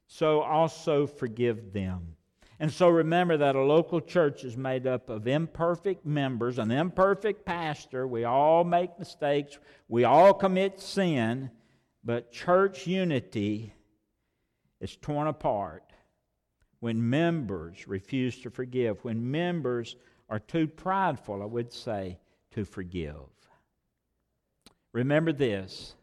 so 0.07 0.43
also 0.43 1.07
forgive 1.07 1.73
them. 1.73 2.18
And 2.61 2.73
so 2.73 2.89
remember 2.89 3.37
that 3.37 3.55
a 3.55 3.63
local 3.63 4.01
church 4.01 4.43
is 4.43 4.57
made 4.57 4.87
up 4.87 5.09
of 5.09 5.29
imperfect 5.29 6.05
members, 6.05 6.59
an 6.59 6.71
imperfect 6.71 7.45
pastor. 7.45 8.07
We 8.07 8.25
all 8.25 8.65
make 8.65 8.99
mistakes, 8.99 9.59
we 9.89 10.05
all 10.05 10.35
commit 10.35 10.81
sin, 10.81 11.51
but 12.03 12.33
church 12.33 12.87
unity 12.87 13.75
is 14.81 14.97
torn 14.97 15.29
apart 15.29 15.85
when 16.81 17.11
members 17.11 17.87
refuse 17.87 18.41
to 18.41 18.51
forgive, 18.51 19.05
when 19.05 19.31
members 19.31 19.97
are 20.29 20.39
too 20.39 20.67
prideful, 20.67 21.43
I 21.43 21.47
would 21.47 21.73
say, 21.73 22.19
to 22.53 22.65
forgive. 22.65 23.17
Remember 24.93 25.33
this 25.33 25.95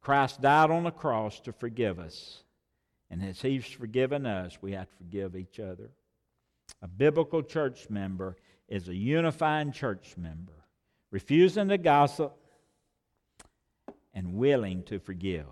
Christ 0.00 0.40
died 0.40 0.70
on 0.70 0.84
the 0.84 0.90
cross 0.90 1.40
to 1.40 1.52
forgive 1.52 1.98
us. 1.98 2.42
And 3.10 3.22
as 3.22 3.40
He's 3.40 3.64
forgiven 3.66 4.26
us, 4.26 4.58
we 4.60 4.72
have 4.72 4.88
to 4.90 4.96
forgive 4.96 5.36
each 5.36 5.60
other. 5.60 5.90
A 6.82 6.88
biblical 6.88 7.42
church 7.42 7.88
member 7.88 8.36
is 8.68 8.88
a 8.88 8.94
unifying 8.94 9.72
church 9.72 10.14
member, 10.16 10.52
refusing 11.10 11.68
to 11.68 11.78
gossip 11.78 12.36
and 14.12 14.34
willing 14.34 14.82
to 14.84 14.98
forgive. 14.98 15.46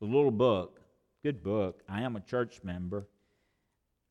The 0.00 0.06
little 0.06 0.30
book, 0.30 0.80
good 1.22 1.42
book. 1.42 1.82
I 1.88 2.02
am 2.02 2.16
a 2.16 2.20
church 2.20 2.60
member. 2.62 3.06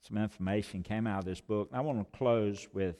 Some 0.01 0.17
information 0.17 0.81
came 0.81 1.05
out 1.07 1.19
of 1.19 1.25
this 1.25 1.41
book. 1.41 1.69
I 1.73 1.81
want 1.81 1.99
to 1.99 2.17
close 2.17 2.67
with 2.73 2.95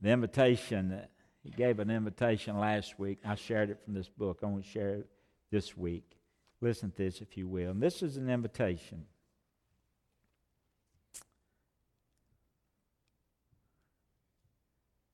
the 0.00 0.10
invitation 0.10 0.90
that 0.90 1.10
he 1.42 1.50
gave 1.50 1.78
an 1.78 1.90
invitation 1.90 2.58
last 2.58 2.98
week. 2.98 3.18
I 3.24 3.34
shared 3.34 3.70
it 3.70 3.78
from 3.84 3.94
this 3.94 4.08
book. 4.08 4.40
I 4.42 4.46
want 4.46 4.64
to 4.64 4.70
share 4.70 4.94
it 4.96 5.06
this 5.50 5.76
week. 5.76 6.04
Listen 6.64 6.90
to 6.92 6.96
this, 6.96 7.20
if 7.20 7.36
you 7.36 7.46
will. 7.46 7.72
And 7.72 7.82
this 7.82 8.02
is 8.02 8.16
an 8.16 8.30
invitation. 8.30 9.04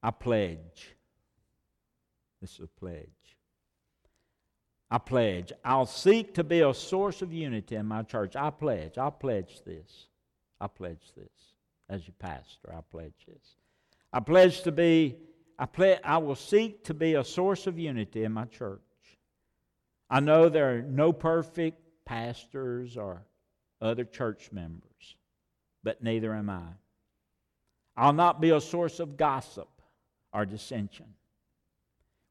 I 0.01 0.13
pledge. 0.13 0.95
This 2.41 2.53
is 2.53 2.61
a 2.61 2.67
pledge. 2.69 3.05
I 4.93 4.99
pledge. 4.99 5.53
I'll 5.65 5.87
seek 5.87 6.35
to 6.35 6.45
be 6.45 6.61
a 6.61 6.73
source 6.73 7.21
of 7.21 7.33
unity 7.33 7.75
in 7.75 7.87
my 7.87 8.05
church. 8.05 8.37
I 8.37 8.51
pledge. 8.51 8.97
I 8.97 9.11
pledge 9.11 9.63
this. 9.65 10.07
I 10.61 10.69
pledge 10.69 11.13
this. 11.17 11.27
As 11.89 12.07
your 12.07 12.15
pastor, 12.21 12.73
I 12.73 12.83
pledge 12.93 13.27
this. 13.27 13.57
I 14.13 14.21
pledge 14.21 14.63
to 14.63 14.71
be, 14.71 15.17
I, 15.59 15.67
ple- 15.67 15.99
I 16.05 16.19
will 16.19 16.37
seek 16.37 16.85
to 16.85 16.95
be 16.95 17.15
a 17.15 17.25
source 17.25 17.67
of 17.67 17.77
unity 17.77 18.23
in 18.23 18.31
my 18.31 18.45
church. 18.45 18.83
I 20.11 20.21
know 20.21 20.49
there 20.49 20.77
are 20.77 20.83
no 20.83 21.13
perfect 21.13 21.81
pastors 22.05 22.97
or 22.97 23.23
other 23.81 24.05
church 24.05 24.51
members, 24.51 25.17
but 25.85 26.03
neither 26.03 26.35
am 26.35 26.51
I. 26.51 26.67
I'll 27.97 28.13
not 28.13 28.41
be 28.41 28.51
a 28.51 28.61
source 28.61 28.99
of 28.99 29.17
gossip 29.17 29.69
or 30.33 30.45
dissension. 30.45 31.15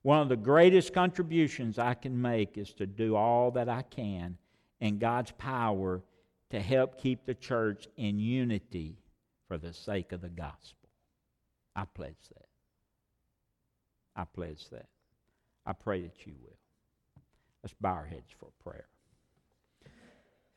One 0.01 0.21
of 0.21 0.29
the 0.29 0.37
greatest 0.37 0.93
contributions 0.93 1.79
I 1.79 1.93
can 1.93 2.21
make 2.21 2.57
is 2.57 2.73
to 2.73 2.85
do 2.85 3.15
all 3.15 3.51
that 3.51 3.69
I 3.69 3.83
can 3.83 4.37
in 4.79 4.97
God's 4.97 5.31
power 5.31 6.01
to 6.49 6.59
help 6.59 6.99
keep 6.99 7.25
the 7.25 7.33
church 7.33 7.87
in 7.97 8.19
unity 8.19 8.97
for 9.47 9.57
the 9.57 9.73
sake 9.73 10.11
of 10.11 10.21
the 10.21 10.29
gospel. 10.29 10.89
I 11.75 11.85
pledge 11.85 12.27
that. 12.35 12.47
I 14.15 14.25
pledge 14.25 14.69
that. 14.69 14.87
I 15.65 15.73
pray 15.73 16.01
that 16.01 16.25
you 16.25 16.33
will. 16.41 16.57
Let's 17.63 17.75
bow 17.79 17.93
our 17.93 18.05
heads 18.05 18.31
for 18.39 18.49
prayer. 18.63 18.87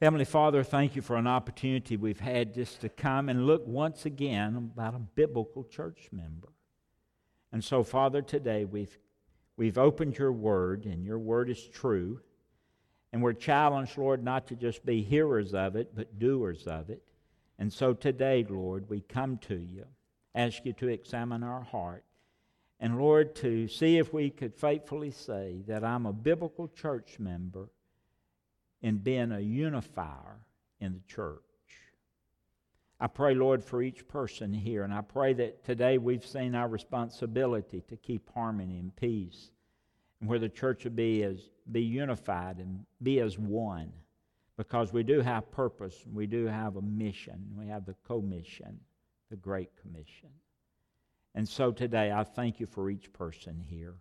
Heavenly 0.00 0.24
Father, 0.24 0.62
thank 0.62 0.96
you 0.96 1.02
for 1.02 1.16
an 1.16 1.26
opportunity 1.26 1.96
we've 1.96 2.20
had 2.20 2.54
just 2.54 2.80
to 2.80 2.88
come 2.88 3.28
and 3.28 3.46
look 3.46 3.66
once 3.66 4.04
again 4.04 4.56
about 4.56 4.94
a 4.94 4.98
biblical 4.98 5.64
church 5.64 6.08
member. 6.10 6.48
And 7.52 7.62
so, 7.62 7.82
Father, 7.82 8.22
today 8.22 8.64
we've 8.64 8.98
We've 9.56 9.78
opened 9.78 10.18
your 10.18 10.32
word, 10.32 10.86
and 10.86 11.04
your 11.04 11.18
word 11.18 11.50
is 11.50 11.62
true. 11.62 12.20
And 13.12 13.22
we're 13.22 13.34
challenged, 13.34 13.98
Lord, 13.98 14.24
not 14.24 14.46
to 14.48 14.56
just 14.56 14.84
be 14.86 15.02
hearers 15.02 15.52
of 15.52 15.76
it, 15.76 15.94
but 15.94 16.18
doers 16.18 16.66
of 16.66 16.88
it. 16.88 17.02
And 17.58 17.70
so 17.70 17.92
today, 17.92 18.46
Lord, 18.48 18.88
we 18.88 19.02
come 19.02 19.36
to 19.38 19.56
you, 19.56 19.84
ask 20.34 20.64
you 20.64 20.72
to 20.74 20.88
examine 20.88 21.42
our 21.42 21.60
heart. 21.60 22.04
And 22.82 22.98
Lord, 22.98 23.36
to 23.36 23.68
see 23.68 23.98
if 23.98 24.12
we 24.12 24.28
could 24.28 24.56
faithfully 24.56 25.12
say 25.12 25.62
that 25.68 25.84
I'm 25.84 26.04
a 26.04 26.12
biblical 26.12 26.66
church 26.66 27.20
member 27.20 27.68
in 28.82 28.98
being 28.98 29.30
a 29.30 29.38
unifier 29.38 30.40
in 30.80 30.94
the 30.94 31.00
church. 31.06 31.38
I 32.98 33.06
pray, 33.06 33.36
Lord, 33.36 33.62
for 33.62 33.82
each 33.82 34.08
person 34.08 34.52
here, 34.52 34.82
and 34.82 34.92
I 34.92 35.00
pray 35.00 35.32
that 35.32 35.64
today 35.64 35.96
we've 35.98 36.26
seen 36.26 36.56
our 36.56 36.66
responsibility 36.66 37.84
to 37.88 37.96
keep 37.96 38.28
harmony 38.34 38.80
and 38.80 38.94
peace, 38.96 39.52
and 40.20 40.28
where 40.28 40.40
the 40.40 40.48
church 40.48 40.82
will 40.82 40.90
be 40.90 41.22
as 41.22 41.50
be 41.70 41.82
unified 41.82 42.58
and 42.58 42.84
be 43.00 43.20
as 43.20 43.38
one, 43.38 43.92
because 44.56 44.92
we 44.92 45.04
do 45.04 45.20
have 45.20 45.52
purpose, 45.52 46.04
we 46.12 46.26
do 46.26 46.46
have 46.46 46.74
a 46.74 46.82
mission, 46.82 47.46
we 47.56 47.68
have 47.68 47.86
the 47.86 47.94
commission, 48.04 48.80
the 49.30 49.36
Great 49.36 49.70
Commission. 49.80 50.30
And 51.34 51.48
so 51.48 51.72
today, 51.72 52.12
I 52.12 52.24
thank 52.24 52.60
you 52.60 52.66
for 52.66 52.90
each 52.90 53.12
person 53.12 53.62
here. 53.66 53.94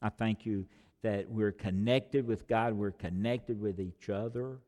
I 0.00 0.08
thank 0.08 0.46
you 0.46 0.66
that 1.02 1.28
we're 1.28 1.52
connected 1.52 2.26
with 2.26 2.48
God, 2.48 2.74
we're 2.74 2.90
connected 2.90 3.60
with 3.60 3.80
each 3.80 4.08
other. 4.08 4.58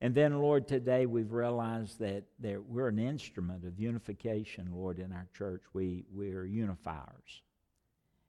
And 0.00 0.14
then, 0.14 0.40
Lord, 0.40 0.66
today 0.66 1.06
we've 1.06 1.32
realized 1.32 2.00
that, 2.00 2.24
that 2.40 2.64
we're 2.68 2.88
an 2.88 2.98
instrument 2.98 3.64
of 3.64 3.78
unification, 3.78 4.68
Lord, 4.72 4.98
in 4.98 5.12
our 5.12 5.28
church. 5.32 5.62
We, 5.72 6.04
we're 6.12 6.44
unifiers. 6.44 7.42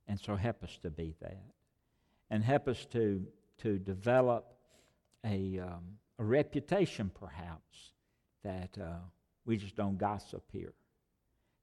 And 0.07 0.19
so 0.19 0.35
help 0.35 0.63
us 0.63 0.77
to 0.83 0.91
be 0.91 1.15
that. 1.21 1.43
And 2.29 2.43
help 2.43 2.67
us 2.67 2.85
to, 2.91 3.25
to 3.59 3.79
develop 3.79 4.53
a, 5.25 5.59
um, 5.59 5.97
a 6.19 6.23
reputation, 6.23 7.09
perhaps, 7.19 7.93
that 8.43 8.77
uh, 8.79 8.97
we 9.45 9.57
just 9.57 9.75
don't 9.75 9.97
gossip 9.97 10.43
here. 10.51 10.73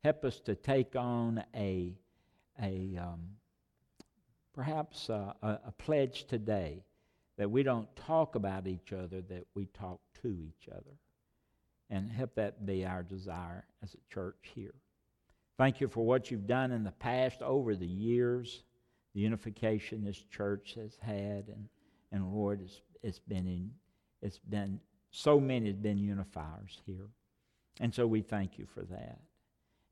Help 0.03 0.25
us 0.25 0.41
to 0.41 0.55
take 0.55 0.97
on 0.97 1.45
a, 1.55 1.95
a 2.63 2.99
um, 3.01 3.21
perhaps 4.55 5.09
a, 5.09 5.35
a, 5.43 5.49
a 5.67 5.73
pledge 5.79 6.27
today 6.27 6.85
that 7.37 7.51
we 7.51 7.63
don't 7.63 7.89
talk 7.97 8.35
about 8.35 8.67
each 8.67 8.93
other, 8.93 9.21
that 9.23 9.47
we 9.55 9.67
talk 9.67 10.01
to 10.23 10.29
each 10.29 10.69
other. 10.71 10.97
And 11.89 12.11
help 12.11 12.35
that 12.37 12.65
be 12.65 12.87
our 12.87 13.03
desire 13.03 13.65
as 13.83 13.95
a 13.95 14.15
church 14.15 14.51
here. 14.55 14.75
Thank 15.59 15.81
you 15.81 15.89
for 15.89 16.07
what 16.07 16.31
you've 16.31 16.47
done 16.47 16.71
in 16.71 16.85
the 16.85 16.93
past 16.93 17.43
over 17.43 17.75
the 17.75 17.87
years, 17.87 18.63
the 19.15 19.21
unification 19.21 20.05
this 20.05 20.23
church 20.31 20.75
has 20.77 20.97
had, 21.03 21.49
and, 21.49 21.69
and 22.13 22.33
Lord, 22.33 22.63
it's, 22.63 22.81
it's 23.03 23.19
been 23.19 23.47
in, 23.47 23.71
it's 24.23 24.39
been 24.39 24.81
so 25.11 25.41
many 25.41 25.67
have 25.67 25.83
been 25.83 25.99
unifiers 25.99 26.81
here. 26.87 27.09
And 27.81 27.95
so 27.95 28.07
we 28.07 28.23
thank 28.23 28.59
you 28.59 28.67
for 28.73 28.83
that. 28.83 29.19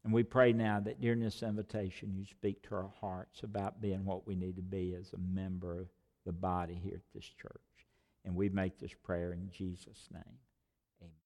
And 0.05 0.13
we 0.13 0.23
pray 0.23 0.53
now 0.53 0.81
that 0.81 1.01
during 1.01 1.21
this 1.21 1.43
invitation 1.43 2.15
you 2.17 2.25
speak 2.25 2.63
to 2.63 2.75
our 2.75 2.91
hearts 3.01 3.43
about 3.43 3.81
being 3.81 4.05
what 4.05 4.27
we 4.27 4.37
need 4.37 4.57
to 4.57 4.63
be 4.63 4.95
as 4.95 5.13
a 5.13 5.19
member 5.19 5.81
of 5.81 5.89
the 6.25 6.33
body 6.33 6.81
here 6.83 6.95
at 6.95 7.15
this 7.15 7.29
church. 7.41 7.61
And 8.25 8.35
we 8.35 8.49
make 8.49 8.79
this 8.79 8.95
prayer 9.03 9.33
in 9.33 9.51
Jesus' 9.51 10.09
name. 10.13 10.39
Amen. 11.03 11.13